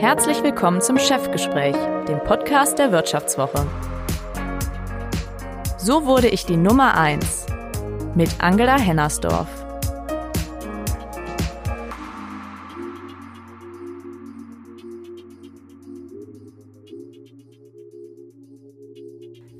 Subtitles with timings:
[0.00, 1.76] Herzlich willkommen zum Chefgespräch,
[2.08, 3.66] dem Podcast der Wirtschaftswoche.
[5.76, 7.44] So wurde ich die Nummer 1
[8.14, 9.46] mit Angela Hennersdorf.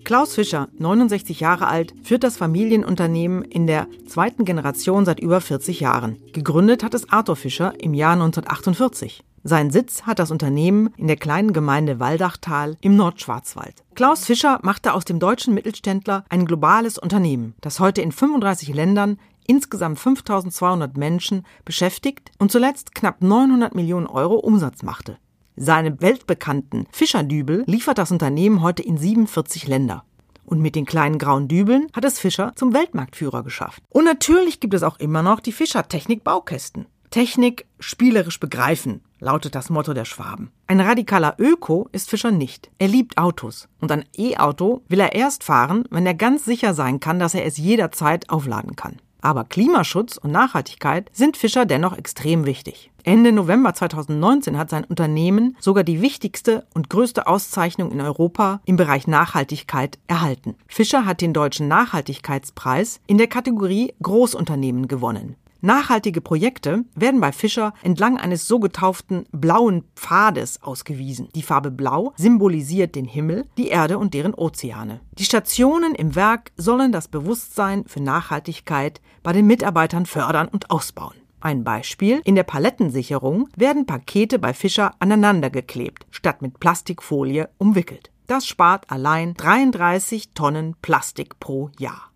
[0.05, 5.81] Klaus Fischer, 69 Jahre alt, führt das Familienunternehmen in der zweiten Generation seit über 40
[5.81, 6.17] Jahren.
[6.33, 9.23] Gegründet hat es Arthur Fischer im Jahr 1948.
[9.43, 13.85] Sein Sitz hat das Unternehmen in der kleinen Gemeinde Waldachtal im Nordschwarzwald.
[13.95, 19.19] Klaus Fischer machte aus dem deutschen Mittelständler ein globales Unternehmen, das heute in 35 Ländern
[19.47, 25.17] insgesamt 5200 Menschen beschäftigt und zuletzt knapp 900 Millionen Euro Umsatz machte.
[25.57, 30.05] Seine weltbekannten Fischerdübel liefert das Unternehmen heute in 47 Länder.
[30.45, 33.83] Und mit den kleinen grauen Dübeln hat es Fischer zum Weltmarktführer geschafft.
[33.89, 36.87] Und natürlich gibt es auch immer noch die Fischer-Technik-Baukästen.
[37.11, 40.51] Technik spielerisch begreifen, lautet das Motto der Schwaben.
[40.66, 42.70] Ein radikaler Öko ist Fischer nicht.
[42.78, 43.69] Er liebt Autos.
[43.81, 47.45] Und ein E-Auto will er erst fahren, wenn er ganz sicher sein kann, dass er
[47.45, 48.97] es jederzeit aufladen kann.
[49.22, 52.91] Aber Klimaschutz und Nachhaltigkeit sind Fischer dennoch extrem wichtig.
[53.03, 58.77] Ende November 2019 hat sein Unternehmen sogar die wichtigste und größte Auszeichnung in Europa im
[58.77, 60.55] Bereich Nachhaltigkeit erhalten.
[60.67, 65.36] Fischer hat den deutschen Nachhaltigkeitspreis in der Kategorie Großunternehmen gewonnen.
[65.61, 71.28] Nachhaltige Projekte werden bei Fischer entlang eines so getauften blauen Pfades ausgewiesen.
[71.34, 75.00] Die Farbe Blau symbolisiert den Himmel, die Erde und deren Ozeane.
[75.19, 81.14] Die Stationen im Werk sollen das Bewusstsein für Nachhaltigkeit bei den Mitarbeitern fördern und ausbauen.
[81.41, 82.20] Ein Beispiel.
[82.24, 88.11] In der Palettensicherung werden Pakete bei Fischer aneinandergeklebt, statt mit Plastikfolie umwickelt.
[88.27, 92.09] Das spart allein 33 Tonnen Plastik pro Jahr.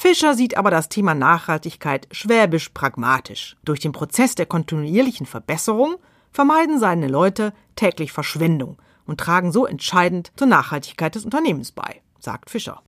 [0.00, 3.56] Fischer sieht aber das Thema Nachhaltigkeit schwäbisch pragmatisch.
[3.64, 5.96] Durch den Prozess der kontinuierlichen Verbesserung
[6.30, 12.48] vermeiden seine Leute täglich Verschwendung und tragen so entscheidend zur Nachhaltigkeit des Unternehmens bei, sagt
[12.48, 12.84] Fischer.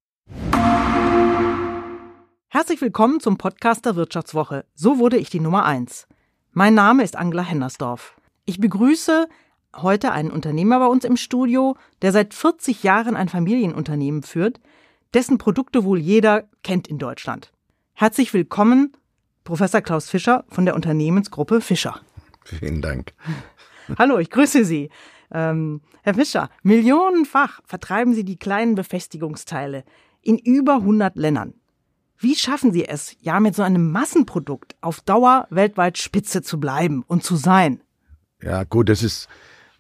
[2.47, 4.65] Herzlich willkommen zum Podcast der Wirtschaftswoche.
[4.77, 6.07] So wurde ich die Nummer eins.
[6.53, 8.15] Mein Name ist Angela Hennersdorf.
[8.45, 9.27] Ich begrüße
[9.77, 14.61] heute einen Unternehmer bei uns im Studio, der seit 40 Jahren ein Familienunternehmen führt,
[15.15, 17.53] dessen Produkte wohl jeder kennt in Deutschland.
[17.95, 18.97] Herzlich willkommen,
[19.45, 22.01] Professor Klaus Fischer von der Unternehmensgruppe Fischer.
[22.45, 23.13] Vielen Dank.
[23.99, 24.91] Hallo, ich grüße Sie.
[25.33, 29.85] Ähm, Herr Fischer, millionenfach vertreiben Sie die kleinen Befestigungsteile
[30.23, 31.55] in über 100 Ländern.
[32.19, 37.03] Wie schaffen Sie es, ja mit so einem Massenprodukt auf Dauer weltweit Spitze zu bleiben
[37.07, 37.83] und zu sein?
[38.43, 39.29] Ja, gut, das ist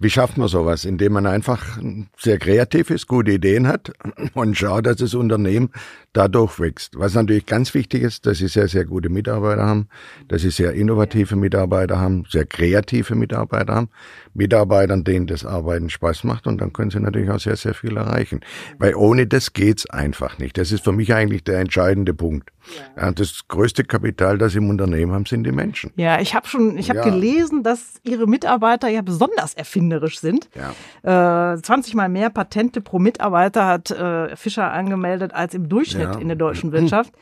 [0.01, 0.87] wie schafft man sowas?
[0.87, 1.79] Indem man einfach
[2.17, 3.93] sehr kreativ ist, gute Ideen hat
[4.35, 5.71] und schaut, dass das Unternehmen
[6.15, 6.99] dadurch wächst.
[6.99, 9.89] Was natürlich ganz wichtig ist, dass sie sehr, sehr gute Mitarbeiter haben,
[10.27, 13.91] dass sie sehr innovative Mitarbeiter haben, sehr kreative Mitarbeiter haben,
[14.35, 17.97] Mitarbeitern, denen das Arbeiten Spaß macht und dann können sie natürlich auch sehr, sehr viel
[17.97, 18.41] erreichen.
[18.79, 20.57] Weil ohne das geht's einfach nicht.
[20.59, 22.51] Das ist für mich eigentlich der entscheidende Punkt.
[22.97, 23.11] Ja.
[23.11, 25.93] das größte Kapital, das sie im Unternehmen haben, sind die Menschen.
[25.97, 27.05] Ja, ich habe schon, ich habe ja.
[27.05, 30.49] gelesen, dass ihre Mitarbeiter ja besonders erfinderisch sind.
[30.55, 31.55] Ja.
[31.55, 36.29] Äh, 20 mal mehr Patente pro Mitarbeiter hat äh, Fischer angemeldet als im Durchschnitt in
[36.29, 37.13] der deutschen Wirtschaft.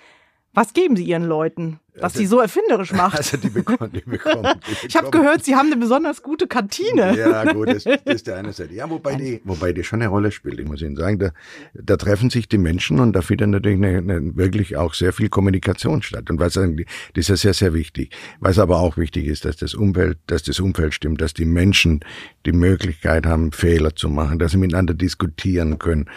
[0.54, 1.78] Was geben Sie Ihren Leuten?
[2.00, 3.18] Was also, sie so erfinderisch macht.
[3.28, 4.08] Also die bekommen, die bekommen.
[4.08, 4.86] Die bekommen.
[4.86, 7.16] ich habe gehört, Sie haben eine besonders gute Kantine.
[7.16, 8.74] Ja, gut, das, das ist der eine Seite.
[8.74, 11.18] Ja, wobei die, wobei die schon eine Rolle spielt, ich muss Ihnen sagen.
[11.18, 11.30] Da,
[11.74, 15.28] da treffen sich die Menschen und da findet natürlich eine, eine, wirklich auch sehr viel
[15.28, 16.30] Kommunikation statt.
[16.30, 16.68] Und was das
[17.14, 18.14] ist ja sehr, sehr wichtig.
[18.40, 22.00] Was aber auch wichtig ist, dass das Umfeld, dass das Umfeld stimmt, dass die Menschen
[22.46, 26.08] die Möglichkeit haben, Fehler zu machen, dass sie miteinander diskutieren können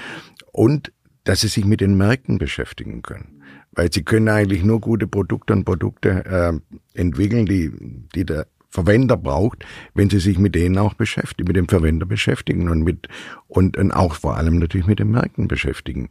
[0.51, 0.91] und
[1.23, 3.41] dass sie sich mit den Märkten beschäftigen können.
[3.73, 7.71] Weil sie können eigentlich nur gute Produkte und Produkte äh, entwickeln, die,
[8.15, 12.69] die der Verwender braucht, wenn sie sich mit denen auch beschäftigen, mit dem Verwender beschäftigen
[12.69, 13.07] und mit
[13.47, 16.07] und, und auch vor allem natürlich mit den Märkten beschäftigen.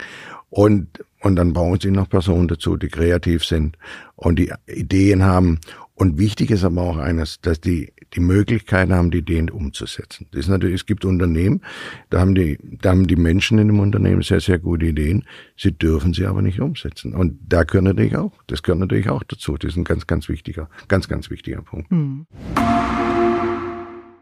[0.50, 3.76] Und und dann brauchen sie noch Personen dazu, die kreativ sind
[4.16, 5.58] und die Ideen haben
[6.00, 10.26] und wichtig ist aber auch eines, dass die die Möglichkeit haben, die Ideen umzusetzen.
[10.32, 11.60] Das ist natürlich, es gibt Unternehmen,
[12.08, 15.26] da haben die, da haben die Menschen in dem Unternehmen sehr, sehr gute Ideen.
[15.58, 17.14] Sie dürfen sie aber nicht umsetzen.
[17.14, 19.58] Und da gehört natürlich auch, das gehört natürlich auch dazu.
[19.58, 21.90] Das ist ein ganz, ganz wichtiger, ganz, ganz wichtiger Punkt.
[21.90, 22.26] Hm.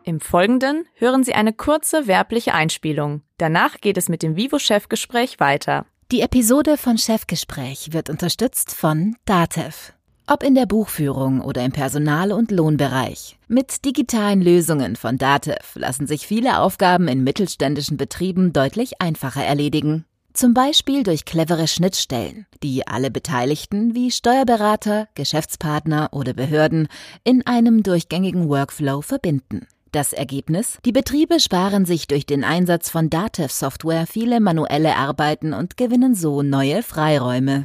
[0.02, 3.22] Im Folgenden hören Sie eine kurze werbliche Einspielung.
[3.36, 5.86] Danach geht es mit dem Vivo-Chefgespräch weiter.
[6.10, 9.92] Die Episode von Chefgespräch wird unterstützt von Datev.
[10.30, 13.38] Ob in der Buchführung oder im Personal- und Lohnbereich.
[13.48, 20.04] Mit digitalen Lösungen von Datev lassen sich viele Aufgaben in mittelständischen Betrieben deutlich einfacher erledigen.
[20.34, 26.88] Zum Beispiel durch clevere Schnittstellen, die alle Beteiligten wie Steuerberater, Geschäftspartner oder Behörden
[27.25, 29.66] in einem durchgängigen Workflow verbinden.
[29.92, 30.76] Das Ergebnis?
[30.84, 36.42] Die Betriebe sparen sich durch den Einsatz von Datev-Software viele manuelle Arbeiten und gewinnen so
[36.42, 37.64] neue Freiräume.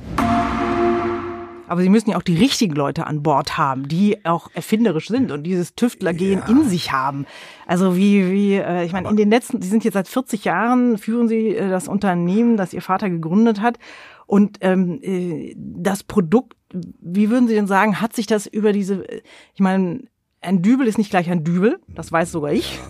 [1.67, 5.31] Aber sie müssen ja auch die richtigen Leute an Bord haben, die auch erfinderisch sind
[5.31, 6.47] und dieses Tüftlergehen ja.
[6.47, 7.25] in sich haben.
[7.65, 10.97] Also wie, wie, äh, ich meine, in den letzten, Sie sind jetzt seit 40 Jahren,
[10.97, 13.79] führen Sie äh, das Unternehmen, das Ihr Vater gegründet hat.
[14.25, 19.05] Und ähm, äh, das Produkt, wie würden Sie denn sagen, hat sich das über diese,
[19.53, 20.01] ich meine,
[20.43, 22.79] ein Dübel ist nicht gleich ein Dübel, das weiß sogar ich.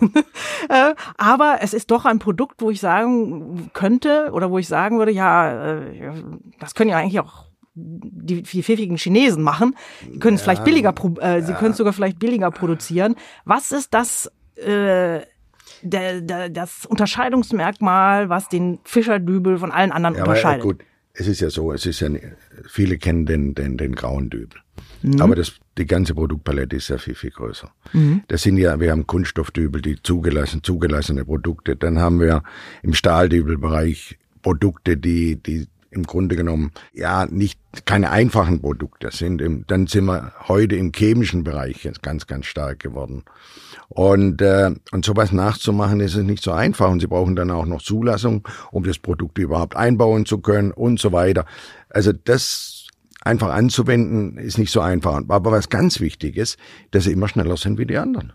[0.70, 4.96] Äh, aber es ist doch ein Produkt, wo ich sagen könnte oder wo ich sagen
[4.96, 6.10] würde, ja, äh,
[6.58, 7.43] das können ja eigentlich auch
[7.74, 9.76] die, die pfiffigen Chinesen machen.
[10.12, 11.42] Die können es ja, vielleicht billiger, äh, ja.
[11.42, 13.16] sie können es sogar vielleicht billiger produzieren.
[13.44, 15.20] Was ist das, äh,
[15.82, 20.62] der, der, das Unterscheidungsmerkmal, was den Fischerdübel von allen anderen ja, unterscheidet?
[20.62, 20.84] Aber, gut,
[21.14, 22.08] es ist ja so, es ist ja,
[22.68, 24.60] viele kennen den, den, den grauen Dübel.
[25.02, 25.20] Mhm.
[25.20, 27.70] Aber das, die ganze Produktpalette ist ja viel, viel größer.
[27.92, 28.22] Mhm.
[28.28, 31.76] Das sind ja, wir haben Kunststoffdübel, die zugelassen, zugelassene Produkte.
[31.76, 32.42] Dann haben wir
[32.82, 39.42] im Stahldübelbereich Produkte, die, die im Grunde genommen ja nicht keine einfachen Produkte sind.
[39.68, 43.24] Dann sind wir heute im chemischen Bereich jetzt ganz, ganz stark geworden.
[43.88, 46.90] Und, äh, und sowas nachzumachen, ist es nicht so einfach.
[46.90, 50.98] Und sie brauchen dann auch noch Zulassung, um das Produkt überhaupt einbauen zu können und
[50.98, 51.46] so weiter.
[51.90, 52.88] Also das
[53.20, 55.22] einfach anzuwenden, ist nicht so einfach.
[55.28, 56.58] Aber was ganz wichtig ist,
[56.90, 58.32] dass sie immer schneller sind wie die anderen.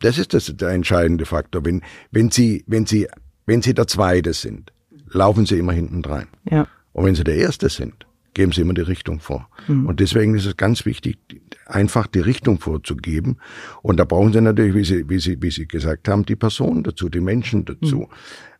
[0.00, 1.64] Das ist das, der entscheidende Faktor.
[1.64, 3.08] Wenn, wenn sie, wenn sie,
[3.46, 4.72] wenn sie der Zweite sind,
[5.12, 6.28] laufen sie immer hinten rein.
[6.50, 6.66] Ja.
[6.92, 9.48] Und wenn sie der Erste sind, geben sie immer die Richtung vor.
[9.66, 9.86] Mhm.
[9.86, 11.18] Und deswegen ist es ganz wichtig,
[11.66, 13.38] einfach die Richtung vorzugeben.
[13.82, 16.82] Und da brauchen sie natürlich, wie sie, wie sie, wie sie gesagt haben, die Personen
[16.82, 18.00] dazu, die Menschen dazu.
[18.00, 18.06] Mhm.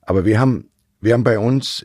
[0.03, 0.67] Aber wir haben,
[1.01, 1.85] wir haben bei uns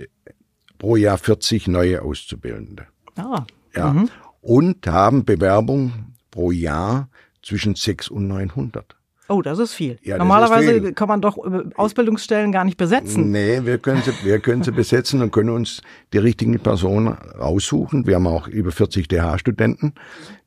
[0.80, 2.88] pro Jahr 40 neue Auszubildende.
[3.16, 3.46] Ah.
[3.76, 3.94] Ja.
[3.94, 4.10] Mhm.
[4.42, 7.10] Und haben Bewerbung pro Jahr
[7.42, 8.96] zwischen 6 und 900.
[9.34, 9.98] Oh, das ist viel.
[10.04, 10.94] Ja, Normalerweise ist viel.
[10.94, 13.32] kann man doch äh, Ausbildungsstellen gar nicht besetzen.
[13.32, 15.82] Nee, wir können sie, wir können sie besetzen und können uns
[16.14, 18.06] die richtigen Personen raussuchen.
[18.06, 19.94] Wir haben auch über 40 DH-Studenten.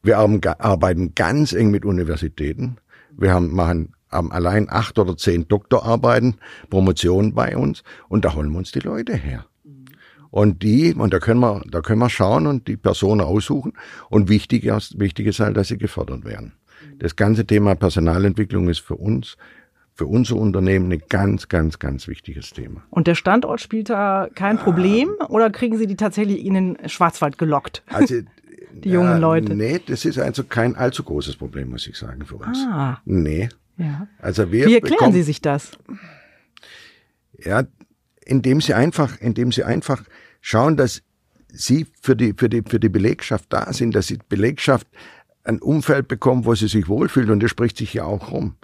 [0.04, 2.76] Wir arbeiten ganz eng mit Universitäten.
[3.10, 6.36] Wir haben, machen haben allein acht oder zehn Doktorarbeiten,
[6.70, 9.46] Promotionen bei uns und da holen wir uns die Leute her.
[10.30, 13.72] Und die, und da können wir, da können wir schauen und die Personen aussuchen.
[14.10, 16.52] Und wichtig ist, wichtig ist halt, dass sie gefördert werden.
[16.98, 19.36] Das ganze Thema Personalentwicklung ist für uns
[19.96, 22.82] für unser Unternehmen ein ganz, ganz, ganz wichtiges Thema.
[22.90, 27.38] Und der Standort spielt da kein Problem oder kriegen Sie die tatsächlich in den Schwarzwald
[27.38, 27.82] gelockt?
[27.86, 28.16] Also,
[28.72, 29.54] die jungen ja, Leute.
[29.54, 32.58] Nee, das ist also kein allzu großes Problem, muss ich sagen, für uns.
[32.70, 33.00] Ah.
[33.06, 33.48] Nee.
[33.78, 34.06] Ja.
[34.18, 35.72] Also wir Wie erklären bekommen, Sie sich das?
[37.38, 37.64] Ja,
[38.24, 40.04] indem Sie einfach, indem Sie einfach
[40.42, 41.02] schauen, dass
[41.48, 44.86] Sie für die, für die, für die Belegschaft da sind, dass die Belegschaft
[45.46, 48.56] ein Umfeld bekommt, wo sie sich wohlfühlt und das spricht sich ja auch rum.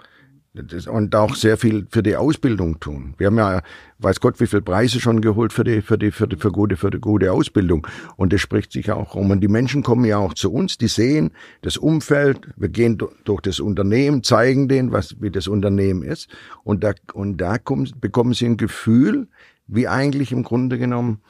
[0.87, 3.15] und auch sehr viel für die Ausbildung tun.
[3.17, 3.63] Wir haben ja,
[3.97, 6.75] weiß Gott, wie viele Preise schon geholt für die, für die, für die, für gute,
[6.75, 7.87] für die gute Ausbildung.
[8.17, 9.31] Und das spricht sich auch rum.
[9.31, 11.31] Und die Menschen kommen ja auch zu uns, die sehen
[11.63, 12.47] das Umfeld.
[12.55, 16.29] Wir gehen durch das Unternehmen, zeigen denen, was, wie das Unternehmen ist.
[16.63, 19.27] Und da, und da kommen, bekommen sie ein Gefühl,
[19.65, 21.21] wie eigentlich im Grunde genommen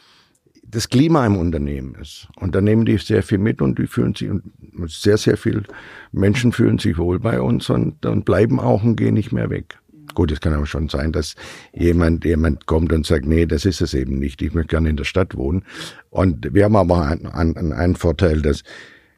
[0.74, 2.28] das Klima im Unternehmen ist.
[2.36, 4.44] Und da nehmen die sehr viel mit und die fühlen sich, und
[4.88, 5.64] sehr, sehr viele
[6.12, 9.78] Menschen fühlen sich wohl bei uns und, und bleiben auch und gehen nicht mehr weg.
[10.16, 11.36] Gut, es kann aber schon sein, dass
[11.74, 14.42] jemand, jemand kommt und sagt, nee, das ist es eben nicht.
[14.42, 15.64] Ich möchte gerne in der Stadt wohnen.
[16.10, 18.64] Und wir haben aber einen, einen, einen Vorteil, dass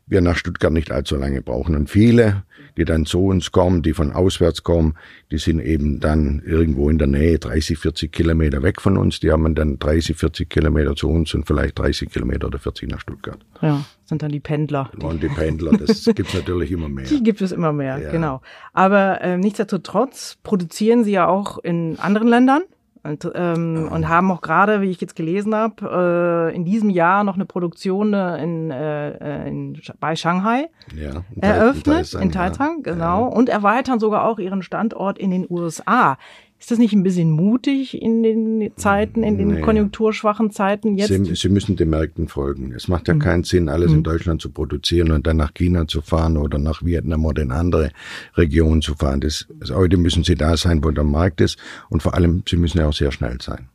[0.08, 1.76] wir nach Stuttgart nicht allzu lange brauchen.
[1.76, 2.44] Und viele,
[2.78, 4.96] die dann zu uns kommen, die von auswärts kommen,
[5.32, 9.20] die sind eben dann irgendwo in der Nähe, 30, 40 Kilometer weg von uns.
[9.20, 13.00] Die haben dann 30, 40 Kilometer zu uns und vielleicht 30 Kilometer oder 40 nach
[13.00, 13.40] Stuttgart.
[13.62, 14.92] Ja, sind dann die Pendler.
[15.02, 17.06] Und die Pendler, das gibt's natürlich immer mehr.
[17.06, 18.12] Die gibt es immer mehr, ja.
[18.12, 18.42] genau.
[18.74, 22.62] Aber äh, nichtsdestotrotz produzieren sie ja auch in anderen Ländern.
[23.06, 27.24] Und, ähm, und haben auch gerade, wie ich jetzt gelesen habe, äh, in diesem Jahr
[27.24, 33.28] noch eine Produktion äh, in, äh, in, bei Shanghai ja, eröffnet, in Taizang, genau, ja.
[33.28, 36.18] und erweitern sogar auch ihren Standort in den USA.
[36.58, 39.62] Ist das nicht ein bisschen mutig in den Zeiten, in den nee.
[39.62, 41.10] konjunkturschwachen Zeiten jetzt?
[41.10, 42.74] Sie, Sie, müssen den Märkten folgen.
[42.74, 43.20] Es macht ja mhm.
[43.20, 43.98] keinen Sinn, alles mhm.
[43.98, 47.52] in Deutschland zu produzieren und dann nach China zu fahren oder nach Vietnam oder in
[47.52, 47.92] andere
[48.36, 49.22] Regionen zu fahren.
[49.22, 51.60] Das, also heute müssen Sie da sein, wo der Markt ist
[51.90, 53.68] und vor allem, Sie müssen ja auch sehr schnell sein.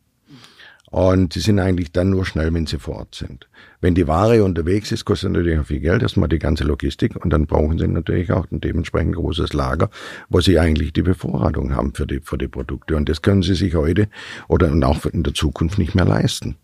[0.91, 3.49] Und sie sind eigentlich dann nur schnell, wenn sie vor Ort sind.
[3.81, 7.15] Wenn die Ware unterwegs ist, kostet natürlich auch viel Geld, erstmal die ganze Logistik.
[7.23, 9.89] Und dann brauchen sie natürlich auch ein dementsprechend großes Lager,
[10.29, 12.97] wo sie eigentlich die Bevorratung haben für die, für die Produkte.
[12.97, 14.09] Und das können sie sich heute
[14.49, 16.57] oder auch in der Zukunft nicht mehr leisten.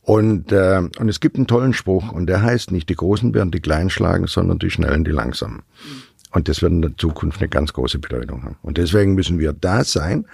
[0.00, 3.50] Und, äh, und es gibt einen tollen Spruch und der heißt nicht die Großen werden
[3.50, 5.60] die Kleinen schlagen, sondern die Schnellen die Langsamen.
[6.32, 8.56] Und das wird in der Zukunft eine ganz große Bedeutung haben.
[8.62, 10.24] Und deswegen müssen wir da sein,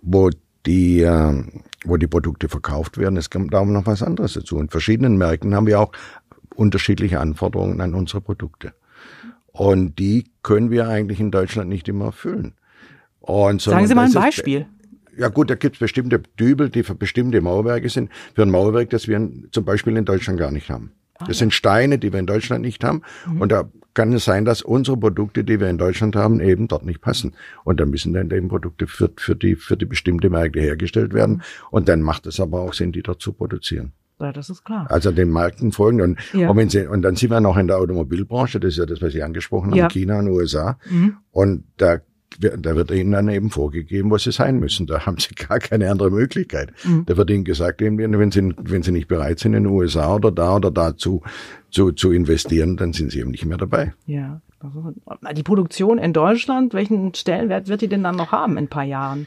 [0.00, 0.30] wo
[0.66, 1.44] die, äh,
[1.84, 3.16] wo die Produkte verkauft werden.
[3.16, 4.58] Es kommt auch noch was anderes dazu.
[4.58, 5.92] In verschiedenen Märkten haben wir auch
[6.54, 8.74] unterschiedliche Anforderungen an unsere Produkte.
[9.52, 12.54] Und die können wir eigentlich in Deutschland nicht immer erfüllen.
[13.20, 14.66] Und Sagen Sie mal ein Beispiel.
[15.16, 18.10] ja gut, da gibt es bestimmte Dübel, die für bestimmte Mauerwerke sind.
[18.34, 20.92] Für ein Mauerwerk, das wir zum Beispiel in Deutschland gar nicht haben.
[21.20, 23.02] Ah, das sind Steine, die wir in Deutschland nicht haben.
[23.26, 23.40] Mhm.
[23.40, 26.84] Und da kann es sein, dass unsere Produkte, die wir in Deutschland haben, eben dort
[26.84, 27.34] nicht passen.
[27.64, 31.36] Und dann müssen dann eben Produkte für, für, die, für die bestimmte Märkte hergestellt werden.
[31.36, 31.42] Mhm.
[31.70, 33.92] Und dann macht es aber auch Sinn, die dort zu produzieren.
[34.20, 34.86] Ja, das ist klar.
[34.90, 36.02] Also den Märkten folgen.
[36.02, 36.50] Und, ja.
[36.50, 39.00] und, wenn Sie, und dann sind wir noch in der Automobilbranche, das ist ja das,
[39.00, 39.88] was Sie angesprochen haben, ja.
[39.88, 40.78] China und USA.
[40.90, 41.16] Mhm.
[41.30, 42.00] Und da
[42.38, 44.86] da wird ihnen dann eben vorgegeben, was sie sein müssen.
[44.86, 46.72] Da haben sie gar keine andere Möglichkeit.
[46.84, 47.04] Mhm.
[47.06, 50.30] Da wird ihnen gesagt, wenn sie, wenn sie nicht bereit sind, in den USA oder
[50.30, 51.22] da oder da zu,
[51.70, 53.94] zu, zu investieren, dann sind sie eben nicht mehr dabei.
[54.06, 54.40] Ja.
[55.34, 58.84] Die Produktion in Deutschland, welchen Stellenwert wird die denn dann noch haben in ein paar
[58.84, 59.26] Jahren?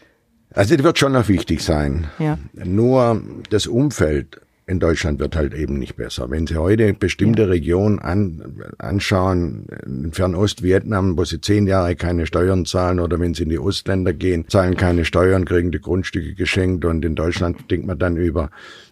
[0.54, 2.08] Also die wird schon noch wichtig sein.
[2.20, 2.38] Ja.
[2.54, 6.30] Nur das Umfeld in Deutschland wird halt eben nicht besser.
[6.30, 7.50] Wenn Sie heute bestimmte.
[7.50, 13.34] Regionen an, anschauen, in Fernost, Vietnam, wo Sie zehn Jahre keine Steuern zahlen, oder wenn
[13.34, 17.70] Sie in die Ostländer gehen, zahlen keine Steuern, kriegen die Grundstücke geschenkt und in Deutschland
[17.70, 18.50] denkt man dann über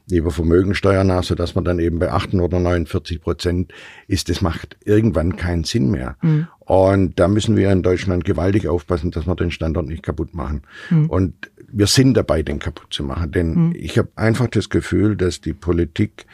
[0.10, 3.72] über Vermögensteuer nach, so dass man dann eben bei 8 oder 49 Prozent
[4.08, 4.30] ist.
[4.30, 6.18] Das macht irgendwann keinen Sinn mehr.
[6.22, 6.48] Mhm.
[6.60, 10.64] Und da müssen wir in Deutschland gewaltig aufpassen, dass wir den Standort nicht kaputt machen.
[10.90, 11.10] Mhm.
[11.10, 13.32] Und wir sind dabei, den kaputt zu machen.
[13.32, 13.76] Denn mhm.
[13.76, 16.26] ich habe einfach das Gefühl, dass die Politik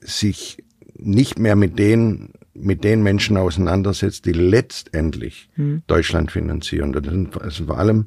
[0.00, 0.62] sich
[0.96, 5.82] nicht mehr mit den mit den Menschen auseinandersetzt, die letztendlich mhm.
[5.86, 6.92] Deutschland finanzieren.
[6.92, 8.06] Das sind, das sind, vor allem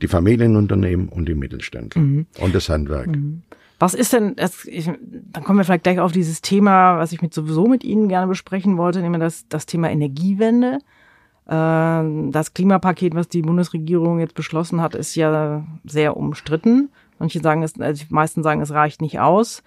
[0.00, 2.26] die Familienunternehmen und die Mittelständler mhm.
[2.38, 3.08] und das Handwerk.
[3.08, 3.42] Mhm.
[3.78, 7.20] Was ist denn, das, ich, dann kommen wir vielleicht gleich auf dieses Thema, was ich
[7.20, 10.78] mit sowieso mit Ihnen gerne besprechen wollte, nämlich das, das Thema Energiewende.
[11.46, 16.90] Äh, das Klimapaket, was die Bundesregierung jetzt beschlossen hat, ist ja sehr umstritten.
[17.18, 19.62] Manche sagen es, also die meisten sagen, es reicht nicht aus.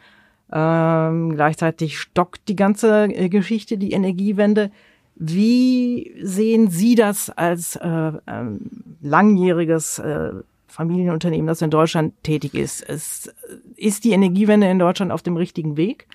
[0.51, 4.71] Ähm, gleichzeitig stockt die ganze äh, Geschichte, die Energiewende.
[5.15, 8.59] Wie sehen Sie das als äh, ähm,
[9.01, 10.33] langjähriges äh,
[10.75, 12.81] Familienunternehmen, das in Deutschland tätig ist.
[12.87, 13.33] Es,
[13.77, 16.07] ist die Energiewende in Deutschland auf dem richtigen Weg?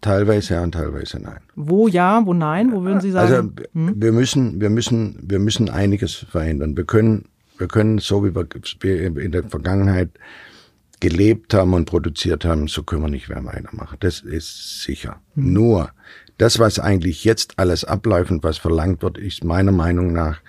[0.00, 1.40] Teilweise ja und teilweise nein.
[1.54, 2.72] Wo ja, wo nein?
[2.72, 3.32] Wo würden Sie sagen?
[3.32, 3.94] Also hm?
[3.96, 6.76] wir müssen, wir müssen, wir müssen einiges verändern.
[6.76, 7.26] Wir können,
[7.58, 10.10] wir können so wie wir in der Vergangenheit
[11.00, 13.96] gelebt haben und produziert haben, so können wir nicht mehr weitermachen.
[14.00, 15.20] Das ist sicher.
[15.34, 15.52] Hm.
[15.52, 15.90] Nur
[16.38, 20.40] das, was eigentlich jetzt alles abläuft und was verlangt wird, ist meiner Meinung nach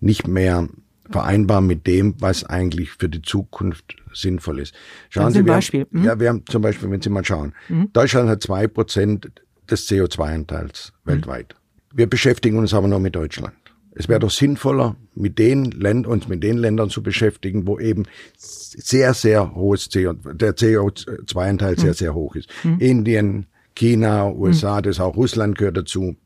[0.00, 0.68] nicht mehr
[1.12, 4.74] vereinbar mit dem, was eigentlich für die Zukunft sinnvoll ist.
[5.10, 5.82] Schauen Sie, ein Beispiel.
[5.82, 6.04] Haben, mhm.
[6.04, 7.92] ja, wir haben zum Beispiel, wenn Sie mal schauen, mhm.
[7.92, 9.30] Deutschland hat zwei Prozent
[9.70, 11.10] des CO2-Anteils mhm.
[11.10, 11.54] weltweit.
[11.94, 13.54] Wir beschäftigen uns aber nur mit Deutschland.
[13.94, 18.04] Es wäre doch sinnvoller, mit den Ländern, uns mit den Ländern zu beschäftigen, wo eben
[18.38, 21.94] sehr, sehr hohes CO, der CO2-Anteil sehr, mhm.
[21.94, 22.48] sehr hoch ist.
[22.64, 22.78] Mhm.
[22.78, 24.82] Indien, China, USA, mhm.
[24.84, 26.16] das auch Russland gehört dazu,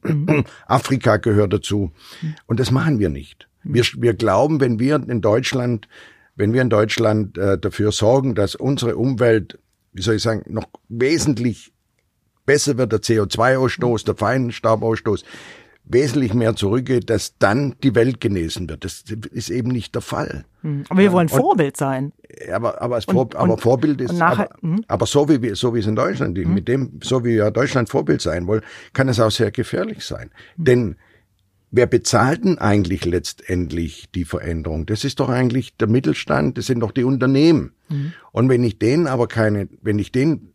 [0.66, 1.90] Afrika gehört dazu.
[2.47, 3.49] Und das machen wir nicht.
[3.73, 5.88] Wir, wir glauben, wenn wir in Deutschland,
[6.35, 9.58] wenn wir in Deutschland äh, dafür sorgen, dass unsere Umwelt,
[9.92, 11.73] wie soll ich sagen, noch wesentlich
[12.44, 15.25] besser wird, der CO2-Ausstoß, der Feinstaubausstoß,
[15.87, 18.85] wesentlich mehr zurückgeht, dass dann die Welt genesen wird.
[18.85, 20.44] Das ist eben nicht der Fall.
[20.62, 20.85] Hm.
[20.88, 22.12] Aber wir wollen und, Vorbild sein.
[22.52, 24.85] Aber, aber, Vor, und, aber Vorbild ist, nachher, aber, hm?
[24.88, 26.52] aber, so wie wir, so wie es in Deutschland, hm.
[26.52, 30.30] mit dem, so wie ja Deutschland Vorbild sein will, kann es auch sehr gefährlich sein.
[30.56, 30.64] Hm.
[30.64, 30.96] Denn
[31.76, 34.87] Wer bezahlt denn eigentlich letztendlich die Veränderung?
[34.87, 37.75] Das ist doch eigentlich der Mittelstand, das sind doch die Unternehmen.
[37.90, 38.14] Mhm.
[38.33, 40.54] Und wenn ich denen aber keine, wenn ich denen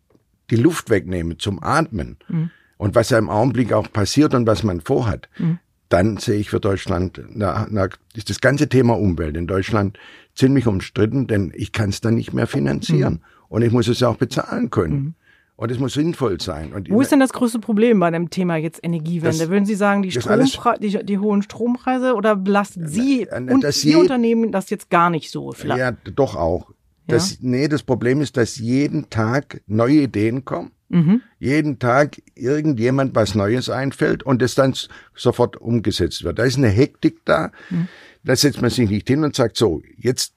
[0.49, 2.49] die Luft wegnehme zum Atmen mhm.
[2.77, 5.59] und was ja im Augenblick auch passiert und was man vorhat, mhm.
[5.89, 9.99] dann sehe ich für Deutschland, na, na, ist das ganze Thema Umwelt in Deutschland
[10.33, 13.13] ziemlich umstritten, denn ich kann es dann nicht mehr finanzieren.
[13.13, 13.21] Mhm.
[13.47, 15.13] Und ich muss es ja auch bezahlen können.
[15.61, 16.73] Und es muss sinnvoll sein.
[16.73, 19.37] Und Wo ist denn das größte Problem bei dem Thema jetzt Energiewende?
[19.37, 23.63] Das, Würden Sie sagen, die, Strompre die, die, hohen Strompreise oder belastet Sie äh, und
[23.85, 25.51] Ihr Unternehmen das jetzt gar nicht so?
[25.51, 25.77] Vielleicht?
[25.77, 26.71] Ja, doch auch.
[27.05, 27.37] Das, ja?
[27.41, 30.71] Nee, das Problem ist, dass jeden Tag neue Ideen kommen.
[30.89, 31.21] Mhm.
[31.37, 34.73] Jeden Tag irgendjemand was Neues einfällt und es dann
[35.13, 36.39] sofort umgesetzt wird.
[36.39, 37.51] Da ist eine Hektik da.
[37.69, 37.87] Mhm.
[38.23, 40.33] Da setzt man sich nicht hin und sagt so, jetzt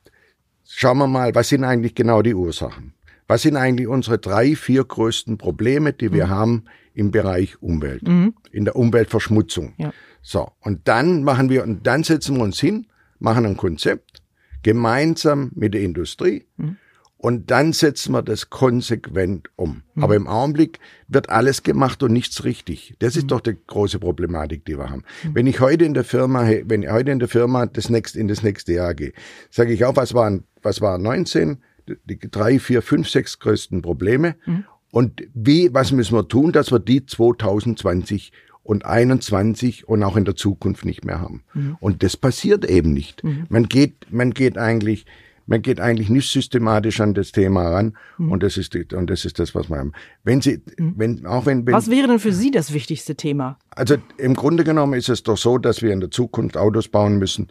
[0.69, 2.94] schauen wir mal, was sind eigentlich genau die Ursachen?
[3.27, 6.31] Was sind eigentlich unsere drei, vier größten Probleme, die wir mhm.
[6.31, 8.35] haben im Bereich Umwelt, mhm.
[8.53, 9.75] in der Umweltverschmutzung?
[9.79, 9.93] Ja.
[10.23, 12.87] So, und dann machen wir, und dann setzen wir uns hin,
[13.19, 14.23] machen ein Konzept,
[14.63, 16.77] gemeinsam mit der Industrie, mhm.
[17.17, 19.83] und dann setzen wir das konsequent um.
[19.95, 20.05] Mhm.
[20.05, 20.79] Aber im Augenblick
[21.09, 22.95] wird alles gemacht und nichts richtig.
[22.99, 23.29] Das ist mhm.
[23.29, 25.05] doch die große Problematik, die wir haben.
[25.25, 25.35] Mhm.
[25.35, 28.29] Wenn ich heute in der Firma, wenn ich heute in der Firma das nächste, in
[28.29, 29.13] das nächste Jahr gehe,
[29.51, 34.37] sage ich auch, was waren, was waren 19, die drei, vier, fünf, sechs größten Probleme.
[34.47, 34.65] Mhm.
[34.91, 38.33] Und wie, was müssen wir tun, dass wir die 2020
[38.65, 41.45] und 21 und auch in der Zukunft nicht mehr haben.
[41.53, 41.77] Mhm.
[41.81, 43.23] Und das passiert eben nicht.
[43.23, 43.47] Mhm.
[43.49, 45.05] Man geht, man geht eigentlich,
[45.47, 48.33] man geht eigentlich nicht systematisch an das Thema ran mhm.
[48.33, 49.93] und das ist und das ist das, was wir haben.
[50.25, 50.95] Wenn Sie, mhm.
[50.97, 53.59] wenn auch wenn, wenn was wäre denn für Sie das wichtigste Thema?
[53.71, 57.19] Also im Grunde genommen ist es doch so, dass wir in der Zukunft Autos bauen
[57.19, 57.49] müssen,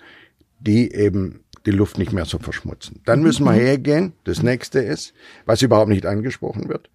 [0.59, 3.01] die eben die Luft nicht mehr so verschmutzen.
[3.05, 3.25] Dann mhm.
[3.25, 4.13] müssen wir hergehen.
[4.24, 5.13] Das nächste ist,
[5.46, 6.89] was überhaupt nicht angesprochen wird,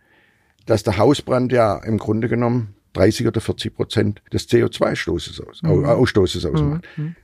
[0.67, 5.85] dass der Hausbrand ja im Grunde genommen 30 oder 40 Prozent des CO2-Stoßes aus, mhm.
[5.85, 6.85] Ausstoßes ausmacht.
[6.97, 7.17] Mhm.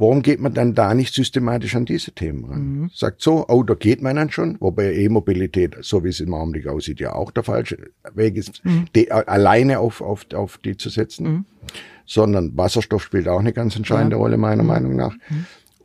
[0.00, 2.60] Warum geht man dann da nicht systematisch an diese Themen ran?
[2.60, 2.90] Mhm.
[2.94, 6.68] Sagt so, oh, da geht man dann schon, wobei E-Mobilität, so wie es im Augenblick
[6.68, 8.86] aussieht, ja auch der falsche Weg ist, mhm.
[8.94, 11.44] die, alleine auf, auf, auf die zu setzen, mhm.
[12.06, 14.22] sondern Wasserstoff spielt auch eine ganz entscheidende ja.
[14.22, 14.68] Rolle meiner mhm.
[14.68, 15.16] Meinung nach.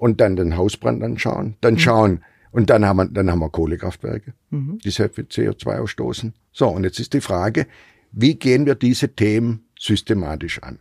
[0.04, 0.10] Mhm.
[0.10, 1.80] Und dann den Hausbrand anschauen, dann mhm.
[1.80, 2.20] schauen,
[2.52, 6.34] und dann haben wir, dann haben wir Kohlekraftwerke, die sehr viel CO2 ausstoßen.
[6.52, 7.66] So, und jetzt ist die Frage,
[8.12, 10.78] wie gehen wir diese Themen systematisch an?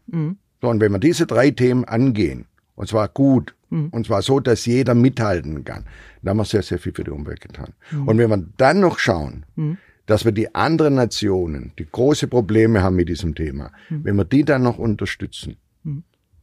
[0.60, 3.54] So, und wenn wir diese drei Themen angehen, und zwar gut.
[3.70, 3.88] Mhm.
[3.88, 5.84] Und zwar so, dass jeder mithalten kann.
[6.22, 7.74] Da haben wir sehr, sehr viel für die Umwelt getan.
[7.90, 8.08] Mhm.
[8.08, 9.78] Und wenn wir dann noch schauen, mhm.
[10.06, 14.04] dass wir die anderen Nationen, die große Probleme haben mit diesem Thema, mhm.
[14.04, 15.56] wenn wir die dann noch unterstützen, mhm.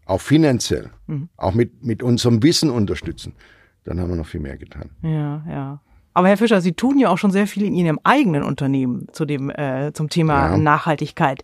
[0.10, 1.30] Auch finanziell, mhm.
[1.38, 3.34] auch mit, mit unserem Wissen unterstützen,
[3.84, 4.90] dann haben wir noch viel mehr getan.
[5.04, 5.82] Ja, ja.
[6.14, 9.26] Aber Herr Fischer, Sie tun ja auch schon sehr viel in Ihrem eigenen Unternehmen zu
[9.26, 10.58] dem, äh, zum Thema ja.
[10.58, 11.44] Nachhaltigkeit.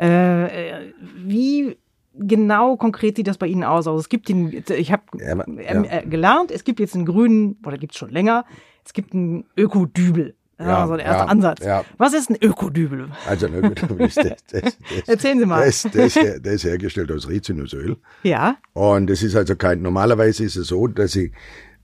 [0.00, 1.76] Äh, äh wie
[2.14, 3.86] genau konkret sieht das bei Ihnen aus?
[3.86, 5.98] Also es gibt den, ich habe ja, ähm, ja.
[5.98, 8.44] äh, gelernt, es gibt jetzt einen grünen, oder gibt es schon länger,
[8.84, 10.34] es gibt einen Ökodübel.
[10.58, 11.64] Ja, ja, so der erste ja, Ansatz.
[11.64, 11.84] Ja.
[11.98, 13.08] Was ist ein Ökodübel?
[13.26, 14.74] Also ein Ökodübel ist das, das, das,
[15.06, 15.64] Erzählen Sie mal.
[15.64, 17.96] Das, das, das ist hergestellt aus Rizinusöl.
[18.24, 18.56] Ja.
[18.72, 21.32] Und es ist also kein, normalerweise ist es so, dass Sie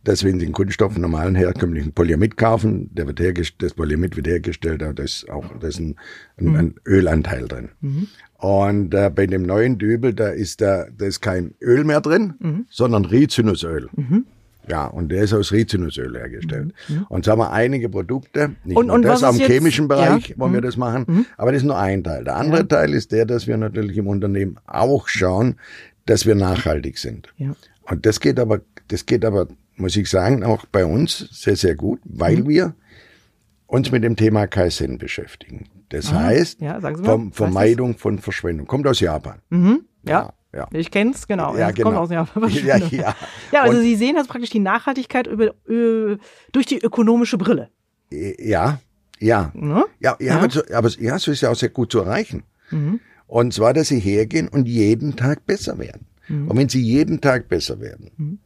[0.04, 4.26] dass wenn Sie einen Kunststoff, normalen herkömmlichen Polyamid kaufen, der wird hergestellt, das Polyamid wird
[4.26, 5.96] hergestellt, da ist auch da ist ein,
[6.36, 6.56] ein, mhm.
[6.56, 7.70] ein Ölanteil drin.
[7.80, 8.08] Mhm.
[8.36, 12.34] Und äh, bei dem neuen Dübel, da ist da, da ist kein Öl mehr drin,
[12.38, 12.66] mhm.
[12.68, 13.88] sondern Rizinusöl.
[13.96, 14.26] Mhm.
[14.68, 16.72] Ja, und der ist aus Rizinusöl hergestellt.
[16.88, 16.96] Mhm.
[16.96, 17.06] mhm.
[17.08, 20.34] Und so haben wir einige Produkte, nicht und, nur und das am chemischen Bereich, ja.
[20.38, 20.64] wo wir mhm.
[20.64, 22.24] das machen, aber das ist nur ein Teil.
[22.24, 22.64] Der andere ja.
[22.64, 25.56] Teil ist der, dass wir natürlich im Unternehmen auch schauen,
[26.06, 27.32] dass wir nachhaltig sind.
[27.36, 27.54] Ja.
[27.82, 31.74] Und das geht aber, das geht aber muss ich sagen, auch bei uns sehr, sehr
[31.74, 32.48] gut, weil mhm.
[32.48, 32.74] wir
[33.66, 35.68] uns mit dem Thema Kaizen beschäftigen.
[35.88, 36.24] Das Aha.
[36.24, 38.66] heißt, ja, Ver Vermeidung von Verschwendung.
[38.66, 39.40] Kommt aus Japan.
[39.50, 39.84] Mhm.
[40.06, 40.32] Ja.
[40.54, 40.68] Ja.
[40.70, 40.78] ja.
[40.78, 41.56] Ich kenne es, genau.
[41.56, 41.90] Ja, genau.
[41.90, 42.48] Kommt aus Japan.
[42.50, 43.14] Ja, ja.
[43.52, 46.18] ja, also Und Sie sehen das praktisch die Nachhaltigkeit über, über,
[46.52, 47.70] durch die ökonomische Brille.
[48.10, 48.80] Ja,
[49.18, 49.50] ja.
[49.54, 49.84] Ne?
[50.00, 52.44] Ja, ja, Aber, so, aber ja, so ist ja auch sehr gut zu erreichen.
[52.70, 53.00] Mhm.
[53.26, 56.06] Und zwar, dass Sie hergehen und jeden Tag besser werden.
[56.28, 56.48] Mhm.
[56.48, 58.38] Und wenn Sie jeden Tag besser werden, mhm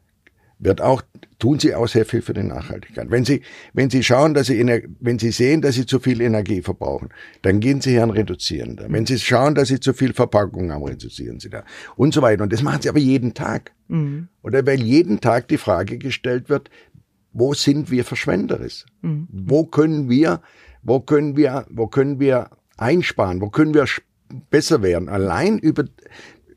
[0.58, 1.02] wird auch,
[1.38, 3.10] tun sie auch sehr viel für die Nachhaltigkeit.
[3.10, 3.42] Wenn sie,
[3.72, 4.58] wenn sie schauen, dass sie,
[5.00, 7.10] wenn sie sehen, dass sie zu viel Energie verbrauchen,
[7.42, 8.86] dann gehen sie her und reduzieren da.
[8.88, 11.64] Wenn sie schauen, dass sie zu viel Verpackung haben, reduzieren sie da.
[11.96, 12.42] Und so weiter.
[12.42, 13.72] Und das machen sie aber jeden Tag.
[13.86, 14.28] Mhm.
[14.42, 16.70] Oder weil jeden Tag die Frage gestellt wird,
[17.32, 18.84] wo sind wir verschwenderisch?
[19.02, 19.28] Mhm.
[19.30, 20.42] Wo können wir,
[20.82, 23.40] wo können wir, wo können wir einsparen?
[23.40, 23.86] Wo können wir
[24.50, 25.08] besser werden?
[25.08, 25.84] Allein über,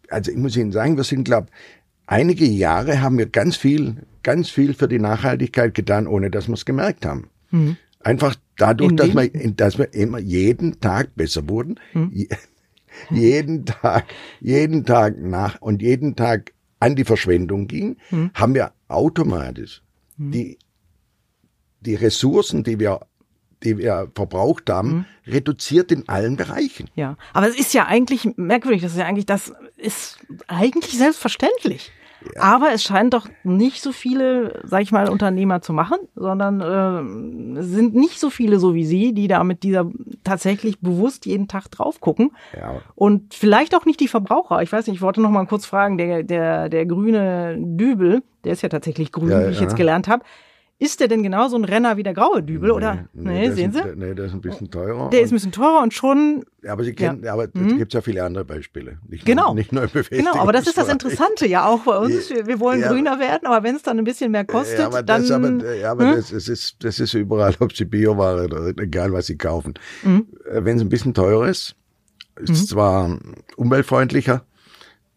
[0.10, 1.48] also ich muss Ihnen sagen, wir sind, glaube
[2.12, 6.54] einige Jahre haben wir ganz viel, ganz viel für die Nachhaltigkeit getan, ohne dass wir
[6.54, 7.30] es gemerkt haben.
[7.52, 7.78] Mhm.
[8.02, 12.28] Einfach dadurch, dass wir, dass wir immer jeden Tag besser wurden, mhm.
[13.10, 14.06] jeden Tag,
[14.41, 18.32] jeden Tag nach und jeden Tag an die Verschwendung ging, mhm.
[18.34, 19.82] haben wir automatisch
[20.17, 20.32] hm.
[20.32, 20.58] die,
[21.82, 23.02] die Ressourcen, die wir
[23.63, 25.06] die wir verbraucht haben, mhm.
[25.28, 26.89] reduziert in allen Bereichen.
[26.95, 31.91] Ja, aber es ist ja eigentlich merkwürdig, das ist ja eigentlich, das ist eigentlich selbstverständlich.
[32.36, 32.42] Ja.
[32.42, 36.62] Aber es scheint doch nicht so viele, sag ich mal, Unternehmer zu machen, sondern
[37.58, 39.90] äh, sind nicht so viele so wie Sie, die da mit dieser
[40.24, 42.32] tatsächlich bewusst jeden Tag drauf gucken.
[42.56, 42.82] Ja.
[42.96, 44.62] Und vielleicht auch nicht die Verbraucher.
[44.62, 48.54] Ich weiß nicht, ich wollte noch mal kurz fragen, der, der, der grüne Dübel, der
[48.54, 50.24] ist ja tatsächlich grün, ja, wie ich jetzt gelernt habe.
[50.82, 52.70] Ist der denn genauso ein Renner wie der graue Dübel?
[52.70, 53.06] Nee, oder?
[53.13, 53.84] Nee, nee sehen Sie?
[53.84, 55.12] Ein, nee, der ist ein bisschen teurer.
[55.12, 56.44] Der ist ein bisschen teurer und schon.
[56.63, 57.34] Ja, aber Sie kennen, ja.
[57.34, 57.78] aber es mhm.
[57.78, 58.98] gibt ja viele andere Beispiele.
[59.08, 59.50] Nicht genau.
[59.50, 62.32] Nur, nicht nur Genau, aber das ist das Interessante ja auch bei uns.
[62.32, 65.04] Wir, wollen ja, grüner werden, aber wenn es dann ein bisschen mehr kostet, ja, aber
[65.04, 65.22] dann.
[65.22, 66.15] Das, aber, ja, aber hm?
[66.15, 69.76] das, das, ist, das ist überall, ob Sie Bioware oder egal, was Sie kaufen.
[70.02, 70.26] Mhm.
[70.52, 71.76] Äh, wenn es ein bisschen teurer ist,
[72.39, 72.65] ist es mhm.
[72.65, 73.20] zwar
[73.56, 74.44] umweltfreundlicher,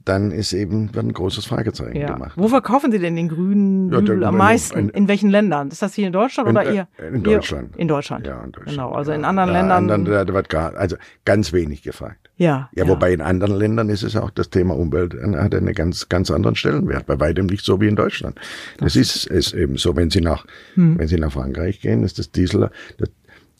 [0.05, 2.13] dann ist eben wird ein großes Fragezeichen ja.
[2.13, 2.33] gemacht.
[2.37, 4.79] Wo verkaufen Sie denn den grünen ja, Dübel am meisten?
[4.79, 5.69] In, in, welchen Ländern?
[5.69, 6.89] Ist das hier in Deutschland in, oder ihr?
[7.13, 7.77] In Deutschland.
[7.77, 8.27] In Deutschland.
[8.27, 8.77] Ja, in Deutschland.
[8.77, 9.91] Genau, also in anderen ja, Ländern.
[9.91, 12.31] Anderen, da wird gar, also ganz wenig gefragt.
[12.37, 12.87] Ja, ja.
[12.89, 16.57] wobei in anderen Ländern ist es auch das Thema Umwelt hat einen ganz, ganz anderen
[16.57, 17.07] Stellenwert.
[17.07, 18.39] Bei weitem nicht so wie in Deutschland.
[18.79, 19.97] Das, das ist es eben so.
[19.97, 20.99] Wenn Sie nach, hm.
[20.99, 23.11] wenn Sie nach Frankreich gehen, ist das Diesel, das,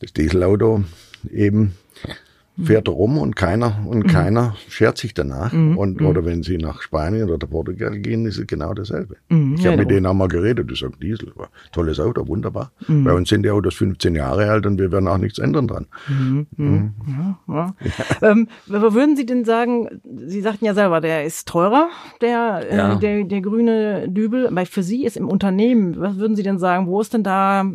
[0.01, 0.83] das Dieselauto
[1.31, 1.75] eben
[2.63, 4.07] fährt rum und keiner und mhm.
[4.07, 5.51] keiner schert sich danach.
[5.51, 5.77] Mhm.
[5.77, 6.07] Und mhm.
[6.07, 9.17] oder wenn sie nach Spanien oder Portugal gehen, ist es genau dasselbe.
[9.29, 9.55] Mhm.
[9.55, 12.71] Ich ja, habe mit denen auch mal geredet, die sagen, Diesel, war tolles Auto, wunderbar.
[12.87, 13.03] Mhm.
[13.03, 15.87] Bei uns sind die Autos 15 Jahre alt und wir werden auch nichts ändern dran.
[16.07, 16.93] Mhm.
[17.07, 17.73] Ja, ja.
[18.21, 21.89] ähm, würden Sie denn sagen, Sie sagten ja selber, der ist teurer,
[22.21, 24.47] der, äh, der, der grüne Dübel.
[24.47, 27.65] Aber für Sie ist im Unternehmen, was würden Sie denn sagen, wo ist denn da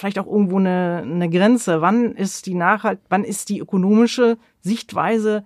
[0.00, 1.80] vielleicht auch irgendwo eine, eine Grenze.
[1.80, 5.44] Wann ist die Nachhalt, wann ist die ökonomische Sichtweise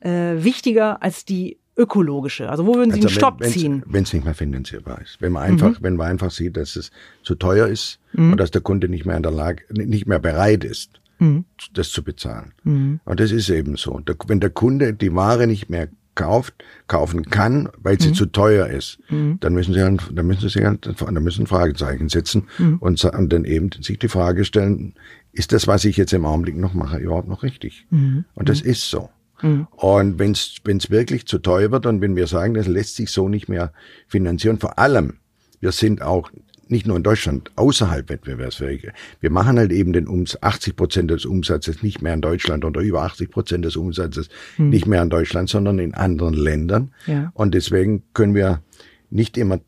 [0.00, 2.48] äh, wichtiger als die ökologische?
[2.48, 3.82] Also wo würden Sie also einen Stopp wenn's, ziehen?
[3.86, 5.20] Wenn es nicht mehr finanzierbar ist.
[5.20, 5.84] Wenn man einfach, mhm.
[5.84, 6.90] wenn man einfach sieht, dass es
[7.22, 8.32] zu teuer ist mhm.
[8.32, 11.44] und dass der Kunde nicht mehr in der Lage, nicht mehr bereit ist, mhm.
[11.74, 12.52] das zu bezahlen.
[12.64, 13.00] Mhm.
[13.04, 14.00] Und das ist eben so.
[14.26, 16.54] Wenn der Kunde die Ware nicht mehr kauft,
[16.86, 18.14] kaufen kann, weil sie mhm.
[18.14, 19.38] zu teuer ist, mhm.
[19.40, 22.78] dann müssen sie, dann müssen sie, dann müssen Fragezeichen setzen mhm.
[22.78, 24.94] und, und dann eben sich die Frage stellen,
[25.32, 27.86] ist das, was ich jetzt im Augenblick noch mache, überhaupt noch richtig?
[27.90, 28.24] Mhm.
[28.34, 28.70] Und das mhm.
[28.70, 29.10] ist so.
[29.42, 29.66] Mhm.
[29.70, 33.28] Und wenn es wirklich zu teuer wird und wenn wir sagen, das lässt sich so
[33.28, 33.72] nicht mehr
[34.06, 35.14] finanzieren, vor allem,
[35.60, 36.30] wir sind auch
[36.70, 38.88] nicht nur in Deutschland, außerhalb wettbewerbsfähig.
[39.20, 42.80] Wir machen halt eben den Ums 80 Prozent des Umsatzes nicht mehr in Deutschland oder
[42.80, 44.70] über 80 Prozent des Umsatzes hm.
[44.70, 46.92] nicht mehr in Deutschland, sondern in anderen Ländern.
[47.06, 47.30] Ja.
[47.34, 48.62] Und deswegen können wir
[49.10, 49.60] nicht immer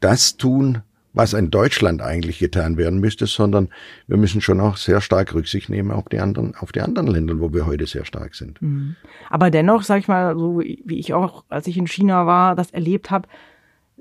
[0.00, 0.82] das tun,
[1.14, 3.68] was in Deutschland eigentlich getan werden müsste, sondern
[4.06, 7.40] wir müssen schon auch sehr stark Rücksicht nehmen auf die anderen, auf die anderen Länder,
[7.40, 8.60] wo wir heute sehr stark sind.
[8.60, 8.94] Hm.
[9.30, 12.70] Aber dennoch, sag ich mal, so wie ich auch, als ich in China war, das
[12.70, 13.28] erlebt habe,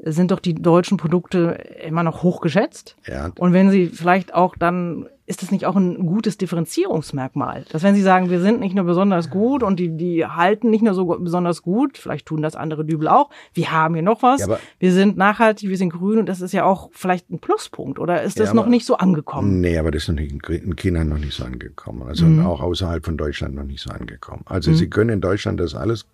[0.04, 2.96] sind doch die deutschen Produkte immer noch hochgeschätzt.
[3.08, 3.32] Ja.
[3.38, 7.66] Und wenn sie vielleicht auch dann, ist das nicht auch ein gutes Differenzierungsmerkmal?
[7.72, 10.84] Dass wenn sie sagen, wir sind nicht nur besonders gut und die, die halten nicht
[10.84, 14.42] nur so besonders gut, vielleicht tun das andere Dübel auch, wir haben hier noch was,
[14.42, 18.00] ja, wir sind nachhaltig, wir sind grün und das ist ja auch vielleicht ein Pluspunkt.
[18.00, 19.60] Oder ist das ja, noch nicht so angekommen?
[19.60, 22.04] Nee, aber das ist noch nicht in China noch nicht so angekommen.
[22.04, 22.46] Also mhm.
[22.46, 24.44] auch außerhalb von Deutschland noch nicht so angekommen.
[24.46, 24.76] Also mhm.
[24.76, 26.06] sie können in Deutschland das alles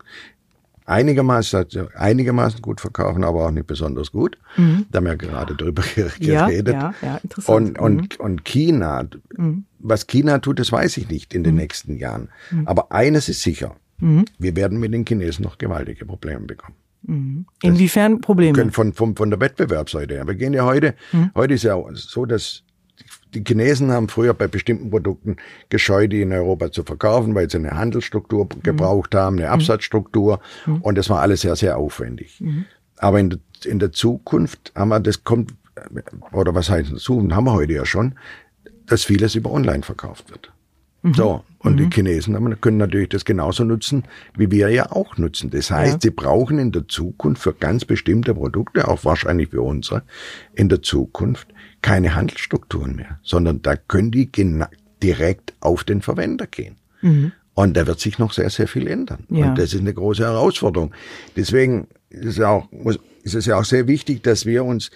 [0.85, 1.65] einigermaßen,
[1.95, 4.37] einigermaßen gut verkaufen, aber auch nicht besonders gut.
[4.57, 4.85] Mhm.
[4.91, 6.19] Da haben wir gerade drüber geredet.
[6.21, 7.79] Ja, ja, ja interessant.
[7.79, 8.25] Und, und, mhm.
[8.25, 9.65] und China, mhm.
[9.79, 11.61] was China tut, das weiß ich nicht in den mhm.
[11.61, 12.29] nächsten Jahren.
[12.51, 12.67] Mhm.
[12.67, 14.25] Aber eines ist sicher, mhm.
[14.37, 16.75] wir werden mit den Chinesen noch gewaltige Probleme bekommen.
[17.61, 18.71] Inwiefern Probleme?
[18.71, 20.25] Von, von, von der Wettbewerbsseite her.
[20.25, 20.95] Wir gehen ja heute,
[21.35, 22.63] heute ist ja so, dass
[23.33, 25.37] die Chinesen haben früher bei bestimmten Produkten
[25.69, 28.63] gescheut, die in Europa zu verkaufen, weil sie eine Handelsstruktur mhm.
[28.63, 29.53] gebraucht haben, eine mhm.
[29.53, 30.39] Absatzstruktur.
[30.65, 30.81] Mhm.
[30.81, 32.39] Und das war alles sehr, sehr aufwendig.
[32.39, 32.65] Mhm.
[32.97, 35.53] Aber in, in der Zukunft haben wir, das kommt,
[36.31, 38.15] oder was heißt Zukunft, haben wir heute ja schon,
[38.85, 40.51] dass vieles über Online verkauft wird.
[41.01, 41.13] Mhm.
[41.13, 41.43] So.
[41.59, 41.77] Und mhm.
[41.77, 44.03] die Chinesen können natürlich das genauso nutzen,
[44.35, 45.49] wie wir ja auch nutzen.
[45.49, 45.99] Das heißt, ja.
[46.01, 50.03] sie brauchen in der Zukunft für ganz bestimmte Produkte, auch wahrscheinlich für unsere,
[50.53, 51.52] in der Zukunft
[51.83, 54.31] keine Handelsstrukturen mehr, sondern da können die
[55.03, 56.77] direkt auf den Verwender gehen.
[57.01, 57.33] Mhm.
[57.53, 59.25] Und da wird sich noch sehr, sehr viel ändern.
[59.29, 59.49] Ja.
[59.49, 60.91] Und das ist eine große Herausforderung.
[61.35, 62.67] Deswegen ist es, auch,
[63.21, 64.89] ist es ja auch sehr wichtig, dass wir uns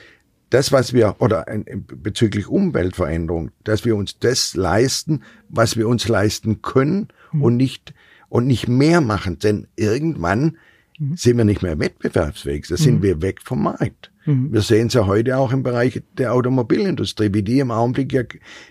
[0.49, 1.45] das, was wir, oder
[1.75, 7.43] bezüglich Umweltveränderung, dass wir uns das leisten, was wir uns leisten können mhm.
[7.43, 7.93] und nicht,
[8.29, 9.37] und nicht mehr machen.
[9.39, 10.57] Denn irgendwann
[10.97, 11.15] mhm.
[11.15, 12.67] sind wir nicht mehr wettbewerbsfähig.
[12.67, 13.03] Da sind mhm.
[13.03, 14.11] wir weg vom Markt.
[14.25, 14.51] Mhm.
[14.51, 18.23] Wir sehen es ja heute auch im Bereich der Automobilindustrie, wie die im Augenblick ja,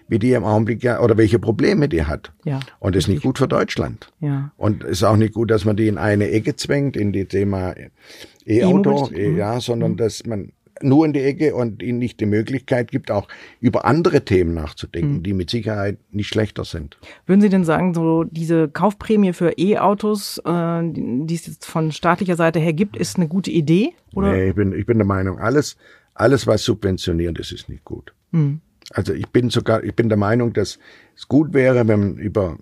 [0.08, 2.32] wie die im Augenblick ja, oder welche Probleme die hat.
[2.44, 2.60] Ja.
[2.78, 4.12] Und das ist nicht gut für Deutschland.
[4.20, 4.52] Ja.
[4.56, 7.24] Und es ist auch nicht gut, dass man die in eine Ecke zwängt, in die
[7.24, 7.74] Thema
[8.46, 9.96] E-Auto, e ja, sondern mhm.
[9.96, 13.28] dass man nur in die Ecke und ihnen nicht die Möglichkeit gibt, auch
[13.60, 15.22] über andere Themen nachzudenken, mhm.
[15.22, 16.98] die mit Sicherheit nicht schlechter sind.
[17.26, 22.36] Würden Sie denn sagen, so diese Kaufprämie für E-Autos, äh, die es jetzt von staatlicher
[22.36, 23.92] Seite her gibt, ist eine gute Idee?
[24.14, 24.32] Oder?
[24.32, 25.76] Nee, ich bin, ich bin der Meinung, alles,
[26.14, 28.12] alles, was subventioniert ist, ist nicht gut.
[28.32, 28.60] Mhm.
[28.90, 30.78] Also ich bin sogar, ich bin der Meinung, dass
[31.16, 32.56] es gut wäre, wenn man über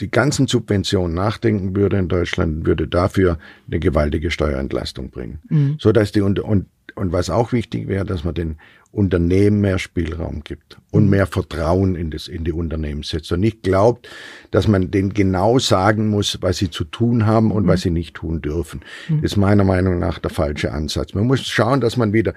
[0.00, 5.40] die ganzen Subventionen nachdenken würde in Deutschland, würde dafür eine gewaltige Steuerentlastung bringen.
[5.48, 5.76] Mhm.
[5.78, 6.66] So dass die und, und
[6.98, 8.56] und was auch wichtig wäre, dass man den
[8.90, 11.10] Unternehmen mehr Spielraum gibt und mhm.
[11.10, 14.08] mehr Vertrauen in, das, in die Unternehmen setzt und nicht glaubt,
[14.50, 17.68] dass man denen genau sagen muss, was sie zu tun haben und mhm.
[17.68, 18.80] was sie nicht tun dürfen.
[19.08, 19.22] Mhm.
[19.22, 21.12] Das ist meiner Meinung nach der falsche Ansatz.
[21.12, 22.34] Man muss schauen, dass man wieder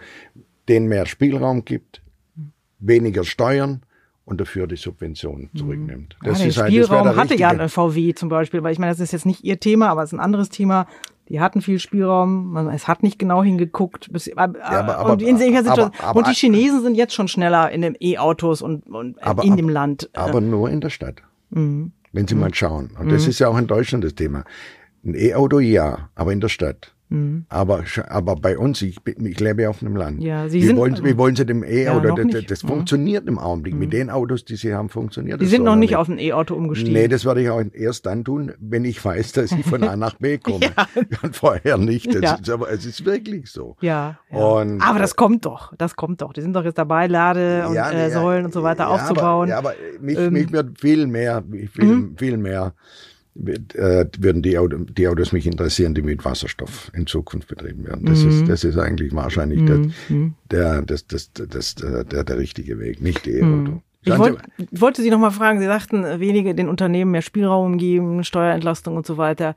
[0.68, 2.02] denen mehr Spielraum gibt,
[2.80, 3.82] weniger Steuern
[4.26, 5.58] und dafür die Subventionen mhm.
[5.58, 6.18] zurücknimmt.
[6.22, 8.80] Das ja, den ist Spielraum halt, das hatte ja eine VW zum Beispiel, weil ich
[8.80, 10.86] meine, das ist jetzt nicht ihr Thema, aber es ist ein anderes Thema
[11.32, 14.12] die hatten viel Spielraum, man, es hat nicht genau hingeguckt.
[14.12, 17.28] Bis, aber, aber- und, in solcher aber- Situation- aber- und die Chinesen sind jetzt schon
[17.30, 20.10] schneller in den E-Autos und, und Aber- in aber- dem Land.
[20.14, 21.24] Aber nur in der Stadt.
[21.52, 21.94] Mhm.
[22.12, 22.92] Wenn Sie mal schauen.
[23.00, 24.44] Und das ist ja auch in Deutschland das Thema.
[25.06, 26.94] Ein E-Auto ja, aber in der Stadt.
[27.12, 27.46] Mhm.
[27.50, 30.24] Aber, aber bei uns, ich, ich lebe ja auf einem Land.
[30.24, 32.68] Ja, Sie wie, sind- wollen, wie wollen Sie dem E-Auto, noch das, das, Mhm.
[32.70, 33.76] funktioniert im Augenblick.
[33.76, 36.56] Mit den Autos, die Sie haben, funktioniert das sind so noch nicht auf ein E-Auto
[36.56, 36.94] umgestiegen.
[36.94, 39.98] Nee, das werde ich auch erst dann tun, wenn ich weiß, dass ich von A
[39.98, 40.68] nach B komme.
[41.22, 42.08] Und vorher nicht.
[42.16, 42.34] Das Ja.
[42.36, 43.76] ist, aber es ist wirklich so.
[43.82, 44.38] ja, ja.
[44.38, 46.32] Und- aber das kommt doch, das kommt doch.
[46.32, 48.90] Die sind doch jetzt dabei, Lade und Ja, äh, ja, Säulen und so weiter ja,
[48.90, 49.52] aufzubauen.
[49.52, 51.44] Aber, ja, aber mich, Ähm, mich wird viel mehr,
[51.74, 52.16] viel, Mhm.
[52.18, 52.74] viel mehr
[53.36, 58.06] äh, würden die, Auto, die Autos mich interessieren, die mit Wasserstoff in Zukunft betrieben werden.
[58.06, 58.30] Das Mhm.
[58.30, 59.80] ist, das ist eigentlich wahrscheinlich der,
[60.52, 63.72] der, das, das, das, der, der, der richtige Weg, nicht die E-Auto.
[63.72, 63.82] Mhm.
[64.04, 64.40] Ich wollt,
[64.72, 68.98] wollte Sie noch mal fragen, Sie sagten, äh, wenige den Unternehmen mehr Spielraum geben, Steuerentlastung
[68.98, 69.56] und so weiter.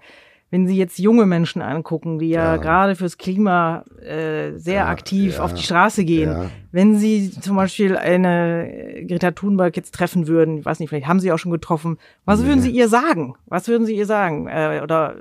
[0.54, 2.56] Wenn Sie jetzt junge Menschen angucken, die ja, Ja.
[2.58, 6.32] gerade fürs Klima äh, sehr Ja, aktiv ja, auf die Straße gehen,
[6.70, 11.08] wenn Sie zum Beispiel eine äh, Greta Thunberg jetzt treffen würden, ich weiß nicht, vielleicht
[11.08, 13.34] haben Sie auch schon getroffen, was würden Sie ihr sagen?
[13.46, 14.46] Was würden Sie ihr sagen?
[14.46, 15.16] Äh, oder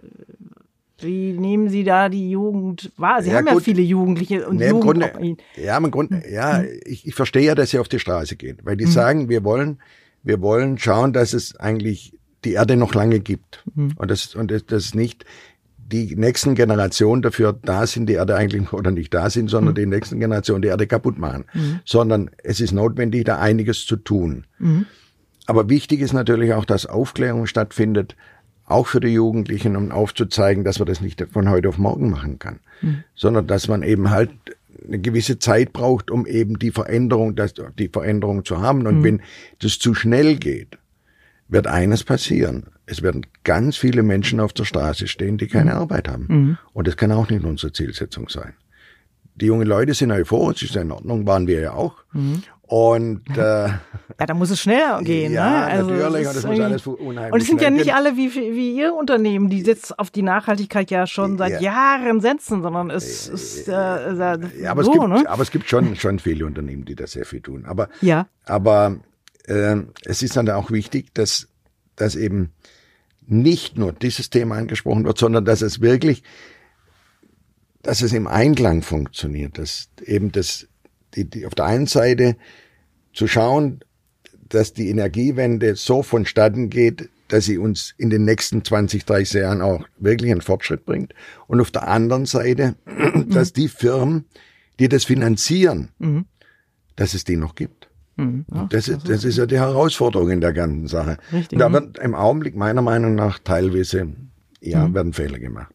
[0.99, 3.23] wie nehmen Sie da die Jugend wahr?
[3.23, 3.63] Sie Ja, haben ja gut.
[3.63, 4.83] viele Jugendliche und Nee, Jugend.
[4.83, 8.59] Grunde, ja, im Grunde, ja, ich, ich verstehe ja, dass sie auf die Straße gehen,
[8.61, 9.79] weil die sagen, wir wollen,
[10.21, 12.13] wir wollen schauen, dass es eigentlich
[12.45, 13.63] die Erde noch lange gibt.
[13.95, 15.25] Und das und das, das nicht
[15.77, 19.85] die nächsten Generationen dafür da sind, die Erde eigentlich oder nicht da sind, sondern die
[19.85, 21.45] nächsten Generationen die Erde kaputt machen,
[21.85, 24.45] sondern es ist notwendig, da einiges zu tun.
[25.45, 28.15] Aber wichtig ist natürlich auch, dass Aufklärung stattfindet,
[28.65, 32.39] auch für die Jugendlichen, um aufzuzeigen, dass man das nicht von heute auf morgen machen
[32.39, 32.59] kann,
[33.13, 34.31] sondern dass man eben halt
[34.87, 38.87] eine gewisse Zeit braucht, um eben die Veränderung, das, die Veränderung zu haben.
[38.87, 39.21] Und wenn
[39.59, 40.77] das zu schnell geht,
[41.53, 42.65] wird eines passieren.
[42.85, 46.57] Es werden ganz viele Menschen auf der Straße stehen, die keine Arbeit haben.
[46.73, 48.53] Und das kann auch nicht unsere Zielsetzung sein.
[49.35, 51.95] Die jungen Leute sind euphorisch, ist ja in Ordnung, waren wir ja auch.
[52.61, 53.79] Und äh, Ja,
[54.27, 55.33] da muss es schneller gehen.
[55.33, 55.65] Ja, ne?
[55.65, 58.33] Also natürlich, und ist das muss alles unheimlich Und es sind ja nicht alle wie,
[58.33, 61.59] wie Ihr Unternehmen, die jetzt auf die Nachhaltigkeit ja schon seit Ja.
[61.61, 65.23] Jahren setzen, sondern es ist äh, Ja, aber, so, es gibt, ne?
[65.29, 67.65] aber es gibt schon, schon viele Unternehmen, die da sehr viel tun.
[67.65, 68.27] Aber, Ja.
[68.45, 68.97] aber
[69.47, 71.47] äh, es ist dann auch wichtig, dass,
[71.95, 72.51] dass eben
[73.25, 76.23] nicht nur dieses Thema angesprochen wird, sondern dass es wirklich,
[77.81, 80.67] dass es im Einklang funktioniert, dass eben das,
[81.15, 82.37] die, die auf der einen Seite
[83.13, 83.79] zu schauen,
[84.49, 89.61] dass die Energiewende so vonstatten geht, dass sie uns in den nächsten 20, 30 Jahren
[89.61, 91.13] auch wirklich einen Fortschritt bringt.
[91.47, 92.75] Und auf der anderen Seite,
[93.27, 94.25] dass die Firmen,
[94.79, 95.89] die das finanzieren,
[96.95, 97.89] dass es die noch gibt.
[98.69, 101.17] Das, ist, das ist ja die Herausforderung in der ganzen Sache.
[101.31, 101.73] Richtig, da mhm.
[101.73, 104.07] wird im Augenblick meiner Meinung nach teilweise,
[104.61, 105.73] ja, werden Fehler gemacht.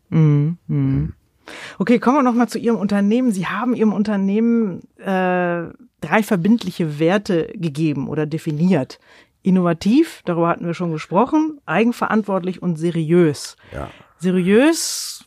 [1.78, 3.32] Okay, kommen wir noch mal zu Ihrem Unternehmen.
[3.32, 5.68] Sie haben Ihrem Unternehmen äh,
[6.00, 8.98] drei verbindliche Werte gegeben oder definiert.
[9.42, 13.56] Innovativ, darüber hatten wir schon gesprochen, eigenverantwortlich und seriös.
[13.72, 13.88] Ja.
[14.18, 15.24] Seriös,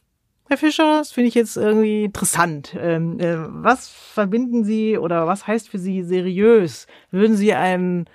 [0.52, 2.76] Herr Fischer, das finde ich jetzt irgendwie interessant.
[2.78, 6.88] Ähm, äh, was verbinden Sie oder was heißt für Sie seriös?
[7.10, 8.10] Würden Sie einen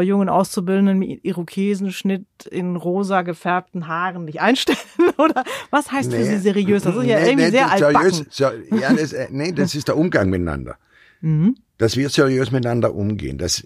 [0.00, 4.78] jungen Auszubildenden mit Irokesenschnitt in rosa gefärbten Haaren nicht einstellen?
[5.18, 6.82] Oder was heißt für Sie seriös?
[6.82, 8.26] Das ist ja Nee, irgendwie nee, sehr seriös, altbacken.
[8.30, 10.76] ser, ja, das, äh, nee, das ist der Umgang miteinander.
[11.22, 11.56] Mhm.
[11.76, 13.62] Dass wir seriös miteinander umgehen, dass,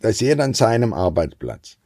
[0.00, 1.78] dass jeder an seinem Arbeitsplatz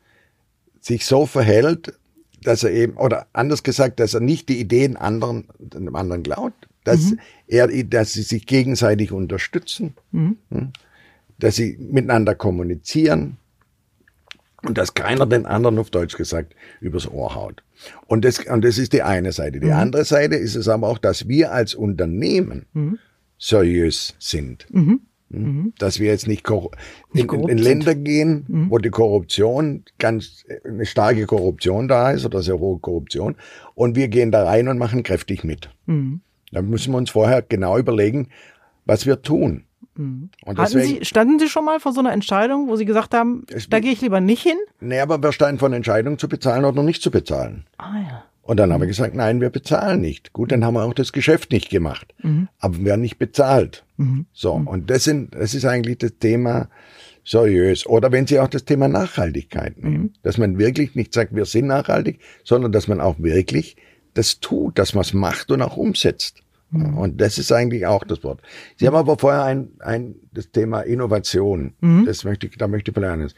[0.81, 1.94] sich so verhält,
[2.42, 6.55] dass er eben, oder anders gesagt, dass er nicht die Ideen anderen, dem anderen klaut,
[6.85, 7.20] dass Mhm.
[7.46, 10.37] er, dass sie sich gegenseitig unterstützen, Mhm.
[10.51, 10.72] hm,
[11.38, 13.37] dass sie miteinander kommunizieren,
[14.64, 17.62] und dass keiner den anderen auf Deutsch gesagt übers Ohr haut.
[18.09, 19.59] Und das, und das ist die eine Seite.
[19.59, 19.62] Mhm.
[19.62, 22.98] Die andere Seite ist es aber auch, dass wir als Unternehmen Mhm.
[23.38, 24.66] seriös sind.
[24.70, 25.01] Mhm.
[25.31, 26.73] Dass wir jetzt nicht, korru-
[27.12, 27.59] in, in, in sind.
[27.59, 27.62] Mhm.
[27.64, 33.37] Länder gehen, wo die Korruption ganz, eine starke Korruption da ist oder sehr hohe Korruption.
[33.75, 35.69] Und wir gehen da rein und machen kräftig mit.
[35.87, 36.21] Mhm.
[36.51, 38.29] Da müssen wir uns vorher genau überlegen,
[38.87, 39.64] was wir tun.
[39.97, 43.12] Und Hatten deswegen, Sie, standen Sie schon mal vor so einer Entscheidung, wo Sie gesagt
[43.14, 44.57] haben, Es- da gehe ich lieber nicht hin?
[44.81, 47.64] nee, aber wir standen vor einer Entscheidung zu bezahlen oder nicht zu bezahlen.
[47.79, 48.25] Ah ja.
[48.49, 50.33] Und dann haben wir gesagt, nein, wir bezahlen nicht.
[50.33, 52.15] Gut, dann haben wir auch das Geschäft nicht gemacht.
[52.59, 53.85] Aber wir haben nicht bezahlt.
[54.33, 56.71] So, und das, sind, das ist eigentlich das Thema
[57.27, 57.85] seriös.
[57.87, 61.67] Oder wenn Sie auch das Thema Nachhaltigkeit nehmen, dass man wirklich nicht sagt, wir sind
[61.67, 63.77] nachhaltig, sondern dass man auch wirklich
[64.15, 66.43] das tut, dass man es macht und auch umsetzt.
[66.97, 68.41] Und das ist eigentlich auch das Wort.
[68.77, 71.75] Sie haben aber vorher ein, ein, das Thema Innovation.
[72.07, 73.35] Das möchte ich, da möchte ich vielleicht eines.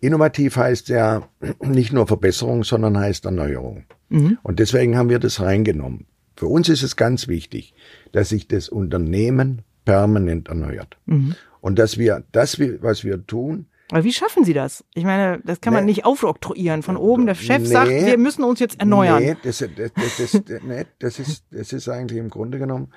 [0.00, 1.26] innovativ heißt ja
[1.62, 3.84] nicht nur Verbesserung, sondern heißt Erneuerung.
[4.08, 4.38] Mhm.
[4.42, 6.06] Und deswegen haben wir das reingenommen.
[6.36, 7.74] Für uns ist es ganz wichtig,
[8.12, 10.98] dass sich das Unternehmen permanent erneuert.
[11.06, 11.34] Mhm.
[11.60, 14.84] Und dass wir das, was wir tun, aber wie schaffen Sie das?
[14.94, 15.92] Ich meine, das kann man nee.
[15.92, 16.82] nicht aufoktroyieren.
[16.82, 17.66] Von oben der Chef nee.
[17.66, 19.22] sagt, wir müssen uns jetzt erneuern.
[19.22, 22.88] Nee, das, das, das, das, nee, das, ist, das ist eigentlich im Grunde genommen,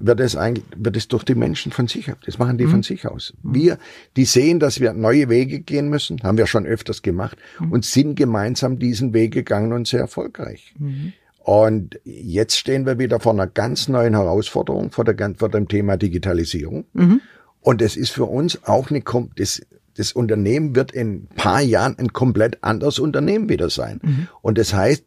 [0.00, 2.70] wird es eigentlich, wird es durch die Menschen von sich, das machen die mhm.
[2.70, 3.34] von sich aus.
[3.42, 3.78] Wir,
[4.16, 7.72] die sehen, dass wir neue Wege gehen müssen, haben wir schon öfters gemacht mhm.
[7.72, 10.74] und sind gemeinsam diesen Weg gegangen und sehr erfolgreich.
[10.78, 11.12] Mhm.
[11.42, 15.96] Und jetzt stehen wir wieder vor einer ganz neuen Herausforderung, vor, der, vor dem Thema
[15.96, 16.84] Digitalisierung.
[16.92, 17.20] Mhm.
[17.60, 19.02] Und es ist für uns auch eine,
[19.36, 19.62] das,
[19.96, 24.00] das Unternehmen wird in ein paar Jahren ein komplett anderes Unternehmen wieder sein.
[24.02, 24.28] Mhm.
[24.42, 25.04] Und das heißt,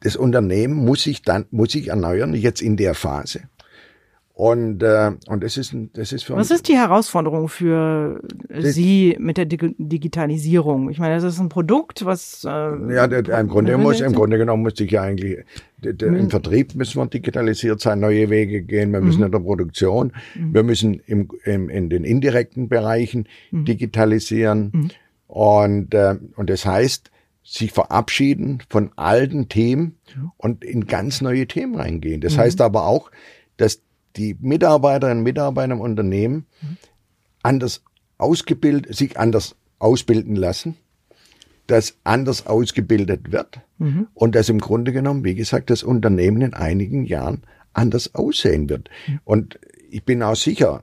[0.00, 3.42] das Unternehmen muss sich dann, muss sich erneuern, jetzt in der Phase.
[4.38, 8.22] Und, äh, und das ist, das ist für Was ist die Herausforderung für
[8.56, 10.90] Sie mit der Dig Digitalisierung?
[10.90, 14.38] Ich meine, das ist ein Produkt, was äh, ja, der, im Grunde muss, im Grunde
[14.38, 15.38] genommen muss ich ja eigentlich
[15.78, 18.92] der, der, im Vertrieb müssen wir digitalisiert sein, neue Wege gehen.
[18.92, 19.26] Wir müssen mhm.
[19.26, 20.54] in der Produktion, mhm.
[20.54, 23.64] wir müssen im, im, in den indirekten Bereichen mhm.
[23.64, 24.70] digitalisieren.
[24.72, 24.90] Mhm.
[25.26, 27.10] Und äh, und das heißt,
[27.42, 30.30] sich verabschieden von alten Themen mhm.
[30.36, 32.20] und in ganz neue Themen reingehen.
[32.20, 32.42] Das mhm.
[32.42, 33.10] heißt aber auch,
[33.56, 33.80] dass
[34.18, 36.46] die Mitarbeiterinnen und Mitarbeiter im Unternehmen
[37.42, 37.82] anders
[38.18, 40.76] ausgebildet, sich anders ausbilden lassen,
[41.66, 44.08] dass anders ausgebildet wird mhm.
[44.14, 48.90] und dass im Grunde genommen, wie gesagt, das Unternehmen in einigen Jahren anders aussehen wird.
[49.06, 49.20] Mhm.
[49.24, 50.82] Und ich bin auch sicher,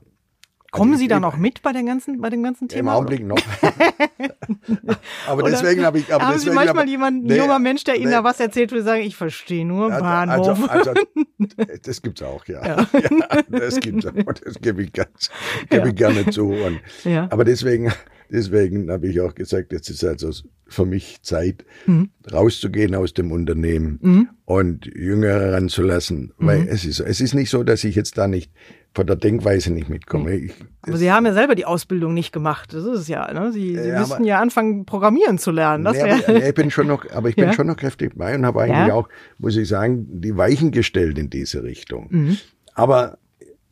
[0.76, 2.92] Kommen also Sie da noch mit bei, den ganzen, bei dem ganzen Thema?
[2.92, 3.38] Im Augenblick noch.
[5.26, 6.12] aber oder deswegen habe ich.
[6.12, 8.10] Aber haben Sie manchmal hab, jemanden, ein junger Mensch, der Ihnen nee.
[8.12, 10.70] da was erzählt, wo Sie sagen, ich verstehe nur also, Bahnhof.
[10.70, 10.94] Also, also,
[11.82, 12.64] das gibt's auch, ja.
[12.66, 12.76] ja.
[12.92, 14.12] ja das gibt's auch.
[14.12, 15.30] Das gebe ich, ganz,
[15.68, 15.88] gebe ja.
[15.88, 16.50] ich gerne zu.
[16.50, 17.28] Und, ja.
[17.30, 17.92] Aber deswegen,
[18.30, 20.30] deswegen habe ich auch gesagt, jetzt ist also
[20.68, 22.10] für mich Zeit, mhm.
[22.30, 24.28] rauszugehen aus dem Unternehmen mhm.
[24.44, 26.32] und Jüngere ranzulassen.
[26.38, 26.68] Weil mhm.
[26.68, 28.52] es ist, es ist nicht so, dass ich jetzt da nicht
[28.96, 30.34] von der Denkweise nicht mitkomme.
[30.34, 32.72] Ich, aber Sie haben ja selber die Ausbildung nicht gemacht.
[32.72, 33.30] Das ist es ja.
[33.30, 33.52] Ne?
[33.52, 35.84] Sie, Sie ja, müssten ja anfangen, Programmieren zu lernen.
[35.84, 37.52] Das nee, aber, nee, ich bin schon noch, aber ich bin ja?
[37.52, 38.94] schon noch kräftig dabei und habe eigentlich ja?
[38.94, 42.08] auch, muss ich sagen, die Weichen gestellt in diese Richtung.
[42.08, 42.38] Mhm.
[42.72, 43.18] Aber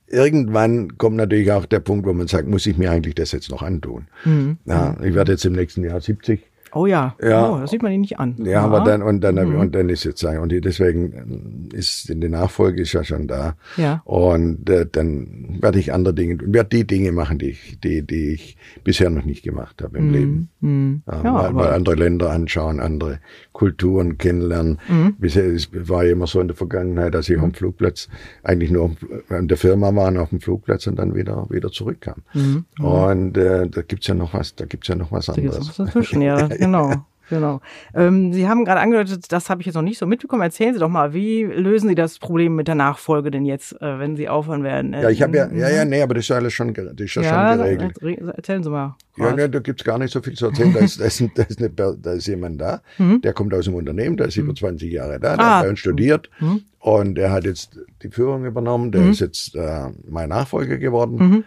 [0.06, 3.50] irgendwann kommt natürlich auch der Punkt, wo man sagt, muss ich mir eigentlich das jetzt
[3.50, 4.08] noch antun?
[4.26, 4.58] Mhm.
[4.66, 6.42] Ja, ich werde jetzt im nächsten Jahr 70
[6.74, 7.50] Oh ja, ja.
[7.50, 8.36] Oh, das sieht man ihn nicht an.
[8.38, 8.60] Ja, ja.
[8.62, 9.60] aber dann und dann mhm.
[9.60, 13.56] und dann ist jetzt sagen und deswegen ist die Nachfolge ist ja schon da.
[13.76, 14.02] Ja.
[14.04, 18.32] Und äh, dann werde ich andere Dinge, werde die Dinge machen, die ich, die, die
[18.34, 20.12] ich bisher noch nicht gemacht habe im mhm.
[20.12, 20.48] Leben.
[20.60, 21.02] Mhm.
[21.06, 23.20] Ja, mal, mal, andere Länder anschauen, andere
[23.52, 24.78] Kulturen kennenlernen.
[24.88, 25.14] Mhm.
[25.18, 28.08] Bisher war ja immer so in der Vergangenheit, dass ich am Flugplatz
[28.42, 28.96] eigentlich nur
[29.28, 32.22] an der Firma war, auf dem Flugplatz und dann wieder wieder zurückkam.
[32.34, 32.64] Mhm.
[32.78, 32.84] Mhm.
[32.84, 35.52] Und äh, da gibt's ja noch was, da gibt's ja noch was anderes.
[35.52, 36.48] Da gibt's was dazwischen, ja.
[36.64, 37.04] Genau.
[37.30, 37.60] Genau.
[37.94, 40.42] Ähm, Sie haben gerade angedeutet, das habe ich jetzt noch nicht so mitbekommen.
[40.42, 43.98] Erzählen Sie doch mal, wie lösen Sie das Problem mit der Nachfolge denn jetzt, äh,
[43.98, 44.92] wenn Sie aufhören werden?
[44.92, 47.14] ja, ich habe ja, ja, ja, nee, aber das ist ja alles schon, das ist
[47.14, 48.28] ja, ja schon geregelt.
[48.36, 48.96] Erzählen Sie mal.
[49.16, 50.72] Ja, nee, da gibt's gar nicht so viel zu erzählen.
[50.72, 53.20] Da ist, da ist, da ist, eine, da ist jemand da, mhm.
[53.22, 54.94] der kommt aus dem Unternehmen, der ist über 20 mhm.
[54.94, 55.56] Jahre da, der ah.
[55.56, 56.62] hat bei uns studiert mhm.
[56.80, 58.92] und er hat jetzt die Führung übernommen.
[58.92, 59.10] Der mhm.
[59.12, 61.16] ist jetzt äh, mein Nachfolger geworden.
[61.16, 61.44] Mhm.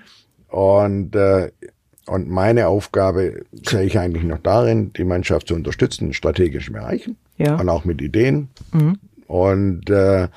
[0.47, 1.51] Und äh,
[2.07, 7.17] und meine Aufgabe sehe ich eigentlich noch darin, die Mannschaft zu unterstützen in strategischen Bereichen
[7.37, 7.55] ja.
[7.55, 8.49] und auch mit Ideen.
[8.73, 8.97] Mhm.
[9.27, 10.27] Und äh,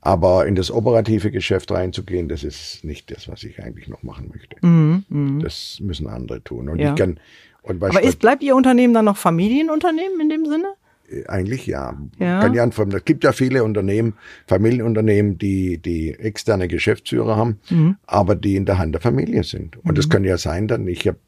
[0.00, 4.30] aber in das operative Geschäft reinzugehen, das ist nicht das, was ich eigentlich noch machen
[4.32, 4.56] möchte.
[4.64, 5.04] Mhm.
[5.08, 5.40] Mhm.
[5.40, 6.68] Das müssen andere tun.
[6.68, 6.90] Und ja.
[6.90, 7.18] ich kann.
[7.62, 10.68] Und aber ist, bleibt Ihr Unternehmen dann noch Familienunternehmen in dem Sinne?
[11.26, 11.96] Eigentlich ja.
[12.18, 12.40] ja.
[12.40, 12.92] Kann ja anfangen.
[12.92, 14.14] Es gibt ja viele Unternehmen,
[14.46, 17.96] Familienunternehmen, die, die externe Geschäftsführer haben, mhm.
[18.06, 19.76] aber die in der Hand der Familie sind.
[19.78, 19.94] Und mhm.
[19.94, 21.18] das kann ja sein, dann, ich habe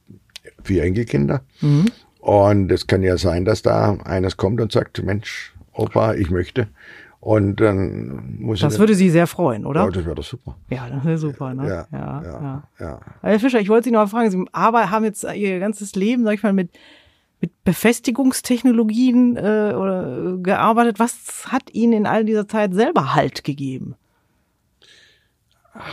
[0.62, 1.42] vier Enkelkinder.
[1.60, 1.86] Mhm.
[2.18, 6.68] Und es kann ja sein, dass da eines kommt und sagt, Mensch, Opa, ich möchte.
[7.20, 9.84] Und dann muss Das würde Sie sehr freuen, oder?
[9.84, 10.56] Ja, das wäre doch super.
[10.70, 11.68] Ja, das wäre super, ne?
[11.68, 12.62] Ja, ja, ja.
[12.78, 13.00] ja.
[13.20, 16.34] Herr Fischer, ich wollte Sie noch mal fragen, Sie haben jetzt Ihr ganzes Leben, sag
[16.34, 16.70] ich mal, mit
[17.40, 20.98] mit Befestigungstechnologien äh, oder, äh, gearbeitet.
[20.98, 23.94] Was hat Ihnen in all dieser Zeit selber Halt gegeben?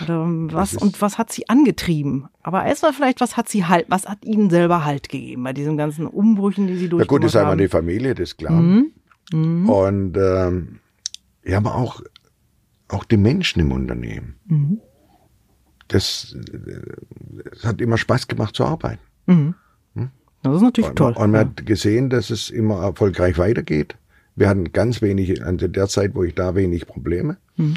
[0.03, 2.27] Oder was und was hat Sie angetrieben?
[2.41, 5.77] Aber erstmal vielleicht, was hat Sie halt, was hat Ihnen selber Halt gegeben bei diesen
[5.77, 7.15] ganzen Umbrüchen, die Sie durchgemacht haben?
[7.15, 8.59] Ja gut, ist einmal die Familie, das ist klar.
[8.59, 8.91] Mhm.
[9.31, 9.69] Mhm.
[9.69, 10.79] Und ähm,
[11.45, 12.01] ja, aber auch
[12.89, 14.35] auch die Menschen im Unternehmen.
[14.45, 14.81] Mhm.
[15.89, 16.35] Das,
[17.53, 19.01] das hat immer Spaß gemacht zu arbeiten.
[19.25, 19.55] Mhm.
[20.43, 21.13] Das ist natürlich und, toll.
[21.13, 23.95] Und man hat gesehen, dass es immer erfolgreich weitergeht.
[24.35, 27.37] Wir hatten ganz wenig, an der Zeit, wo ich da wenig Probleme.
[27.55, 27.75] Mhm.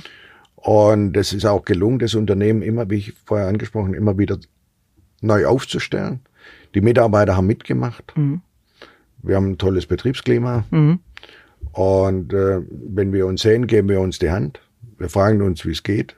[0.57, 4.39] Und es ist auch gelungen, das Unternehmen immer, wie ich vorher angesprochen, immer wieder
[5.23, 6.21] neu aufzustellen.
[6.75, 8.13] Die Mitarbeiter haben mitgemacht.
[8.17, 8.43] Mhm.
[9.23, 10.65] Wir haben ein tolles Betriebsklima.
[10.71, 11.01] Mhm.
[11.73, 14.61] Und äh, wenn wir uns sehen, geben wir uns die Hand.
[14.99, 16.17] Wir fragen uns, wie es geht.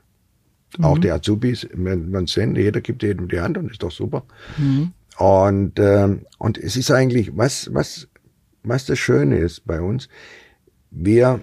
[0.78, 0.84] Mhm.
[0.84, 4.24] Auch die Azubis, wenn man sehen, jeder gibt jedem die Hand und ist doch super.
[4.59, 4.93] Mhm.
[5.18, 6.08] Und, äh,
[6.38, 8.08] und es ist eigentlich, was, was,
[8.62, 10.08] was das Schöne ist bei uns,
[10.90, 11.40] wir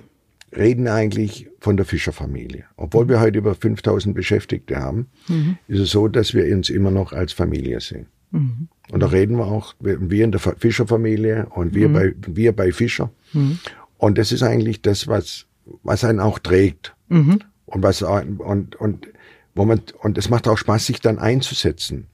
[0.56, 2.66] reden eigentlich von der Fischerfamilie.
[2.76, 5.58] Obwohl wir heute über 5000 Beschäftigte haben, mhm.
[5.68, 8.08] ist es so, dass wir uns immer noch als Familie sehen.
[8.32, 8.68] Mhm.
[8.92, 11.94] Und da reden wir auch, wir in der Fischerfamilie und wir, mhm.
[11.94, 13.12] bei, wir bei Fischer.
[13.34, 13.60] Mhm.
[13.98, 15.46] Und das ist eigentlich das, was,
[15.84, 16.96] was einen auch trägt.
[17.10, 17.40] Mhm.
[17.66, 19.08] Und was, und, und,
[19.54, 22.08] wo man, und es macht auch Spaß, sich dann einzusetzen.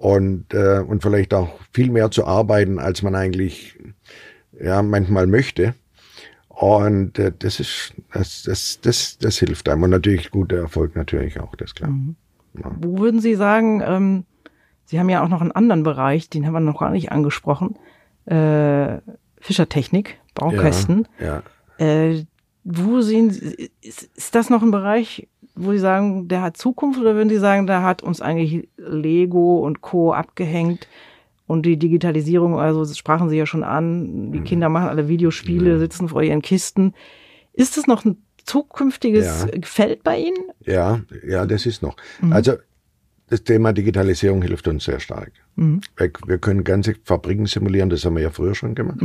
[0.00, 3.78] Und, äh, und vielleicht auch viel mehr zu arbeiten, als man eigentlich,
[4.58, 5.74] ja, manchmal möchte.
[6.48, 9.82] Und äh, das ist, das, das, das, das hilft einem.
[9.82, 11.90] Und natürlich guter Erfolg natürlich auch, das klar.
[11.90, 12.16] Mhm.
[12.54, 12.72] Ja.
[12.80, 14.24] Wo würden Sie sagen, ähm,
[14.86, 17.76] Sie haben ja auch noch einen anderen Bereich, den haben wir noch gar nicht angesprochen.
[18.24, 19.02] Äh,
[19.38, 21.08] Fischertechnik, Baukästen.
[21.18, 21.42] Ja,
[21.78, 21.86] ja.
[21.86, 22.24] Äh,
[22.64, 27.00] wo sehen Sie, ist, ist das noch ein Bereich, wo Sie sagen, der hat Zukunft
[27.00, 30.12] oder würden Sie sagen, da hat uns eigentlich Lego und Co.
[30.12, 30.86] abgehängt
[31.46, 34.44] und die Digitalisierung, also das sprachen Sie ja schon an, die mhm.
[34.44, 36.94] Kinder machen alle Videospiele, sitzen vor ihren Kisten.
[37.52, 39.60] Ist das noch ein zukünftiges ja.
[39.62, 40.50] Feld bei Ihnen?
[40.64, 41.96] Ja, ja, das ist noch.
[42.20, 42.32] Mhm.
[42.32, 42.52] Also
[43.28, 45.32] das Thema Digitalisierung hilft uns sehr stark.
[45.56, 45.80] Mhm.
[45.96, 49.00] Wir, wir, können ganze Fabriken simulieren, das haben wir ja früher schon gemacht.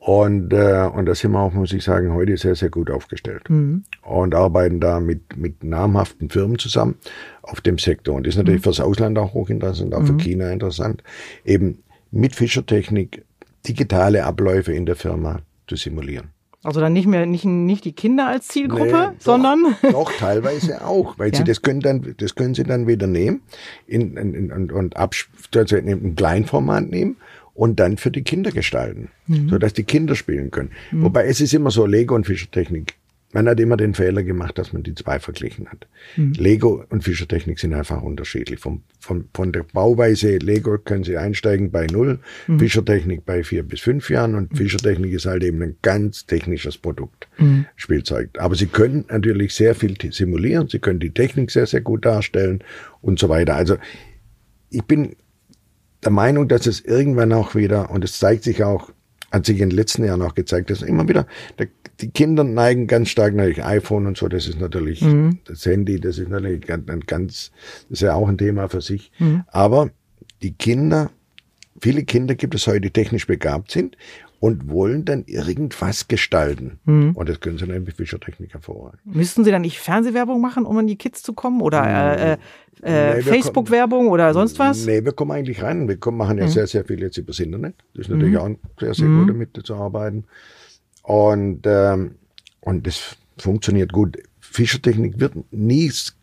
[0.00, 3.50] Und, äh, und da sind wir auch, muss ich sagen, heute sehr, sehr gut aufgestellt.
[3.50, 3.84] Mhm.
[4.02, 6.96] Und arbeiten da mit, mit namhaften Firmen zusammen
[7.42, 8.14] auf dem Sektor.
[8.14, 8.64] Und das ist natürlich mhm.
[8.64, 10.18] fürs Ausland auch hochinteressant, auch für mhm.
[10.18, 11.02] China interessant,
[11.44, 13.24] eben mit Fischertechnik
[13.68, 16.30] digitale Abläufe in der Firma zu simulieren.
[16.62, 20.84] Also dann nicht mehr nicht, nicht die Kinder als Zielgruppe, nee, sondern doch, doch teilweise
[20.84, 21.38] auch, weil ja.
[21.38, 23.40] sie das können dann das können sie dann wieder nehmen
[23.86, 27.16] in, in, in, und und also in einem Kleinformat nehmen
[27.60, 29.50] und dann für die Kinder gestalten, mhm.
[29.50, 30.70] so dass die Kinder spielen können.
[30.92, 31.02] Mhm.
[31.02, 32.94] Wobei es ist immer so Lego und Fischertechnik
[33.32, 35.86] man hat immer den Fehler gemacht, dass man die zwei verglichen hat.
[36.16, 36.32] Mhm.
[36.32, 38.58] Lego und Fischertechnik sind einfach unterschiedlich.
[38.58, 42.58] Vom, von, von der Bauweise Lego können Sie einsteigen bei null, mhm.
[42.58, 44.56] Fischertechnik bei vier bis fünf Jahren und mhm.
[44.56, 47.66] Fischertechnik ist halt eben ein ganz technisches Produkt, mhm.
[47.76, 48.30] Spielzeug.
[48.38, 52.64] Aber Sie können natürlich sehr viel simulieren, Sie können die Technik sehr, sehr gut darstellen
[53.00, 53.54] und so weiter.
[53.54, 53.76] Also
[54.70, 55.14] ich bin
[56.04, 58.90] der Meinung, dass es irgendwann auch wieder, und es zeigt sich auch,
[59.30, 61.26] hat sich in den letzten Jahren auch gezeigt, dass immer wieder
[61.58, 61.68] der
[62.00, 65.38] die Kinder neigen ganz stark natürlich iPhone und so, das ist natürlich mhm.
[65.44, 67.52] das Handy, das ist natürlich ein ganz,
[67.88, 69.12] das ist ja auch ein Thema für sich.
[69.18, 69.44] Mhm.
[69.48, 69.90] Aber
[70.42, 71.10] die Kinder,
[71.80, 73.96] viele Kinder gibt es heute, die technisch begabt sind
[74.40, 76.80] und wollen dann irgendwas gestalten.
[76.84, 77.12] Mhm.
[77.14, 79.00] Und das können sie dann mit Fischertechnik hervorragend.
[79.04, 81.60] Müssten sie dann nicht Fernsehwerbung machen, um an die Kids zu kommen?
[81.60, 82.38] Oder äh,
[82.82, 84.86] äh, nee, Facebook-Werbung oder sonst was?
[84.86, 85.86] Nee, wir kommen eigentlich rein.
[85.88, 86.50] Wir kommen, machen ja mhm.
[86.50, 87.74] sehr, sehr viel jetzt übers Internet.
[87.94, 88.40] Das ist natürlich mhm.
[88.40, 89.28] auch sehr, sehr gut, mhm.
[89.28, 90.24] damit zu arbeiten.
[91.02, 92.12] Und, ähm,
[92.60, 94.16] und das funktioniert gut.
[94.50, 96.14] Fischertechnik wird nie, ist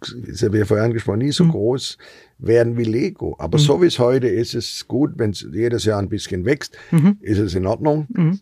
[0.41, 1.51] ja wie vorher angesprochen, nie so mhm.
[1.51, 1.97] groß
[2.39, 3.35] werden wie Lego.
[3.39, 3.61] Aber mhm.
[3.61, 6.77] so wie es heute ist, ist es gut, wenn es jedes Jahr ein bisschen wächst,
[6.91, 7.17] mhm.
[7.21, 8.05] ist es in Ordnung.
[8.09, 8.39] Mhm.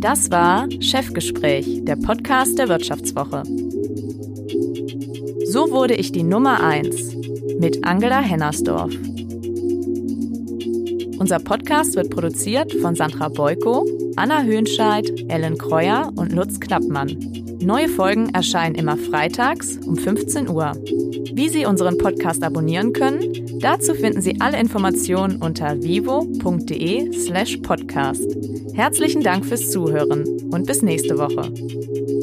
[0.00, 3.42] Das war Chefgespräch, der Podcast der Wirtschaftswoche.
[5.44, 7.16] So wurde ich die Nummer 1
[7.58, 8.94] mit Angela Hennersdorf.
[11.18, 13.86] Unser Podcast wird produziert von Sandra Beuko,
[14.16, 17.18] Anna Höhnscheid, Ellen Kreuer und Lutz Knappmann.
[17.60, 20.72] Neue Folgen erscheinen immer freitags um 15 Uhr.
[21.34, 28.36] Wie Sie unseren Podcast abonnieren können, dazu finden Sie alle Informationen unter vivo.de/slash podcast.
[28.74, 32.19] Herzlichen Dank fürs Zuhören und bis nächste Woche.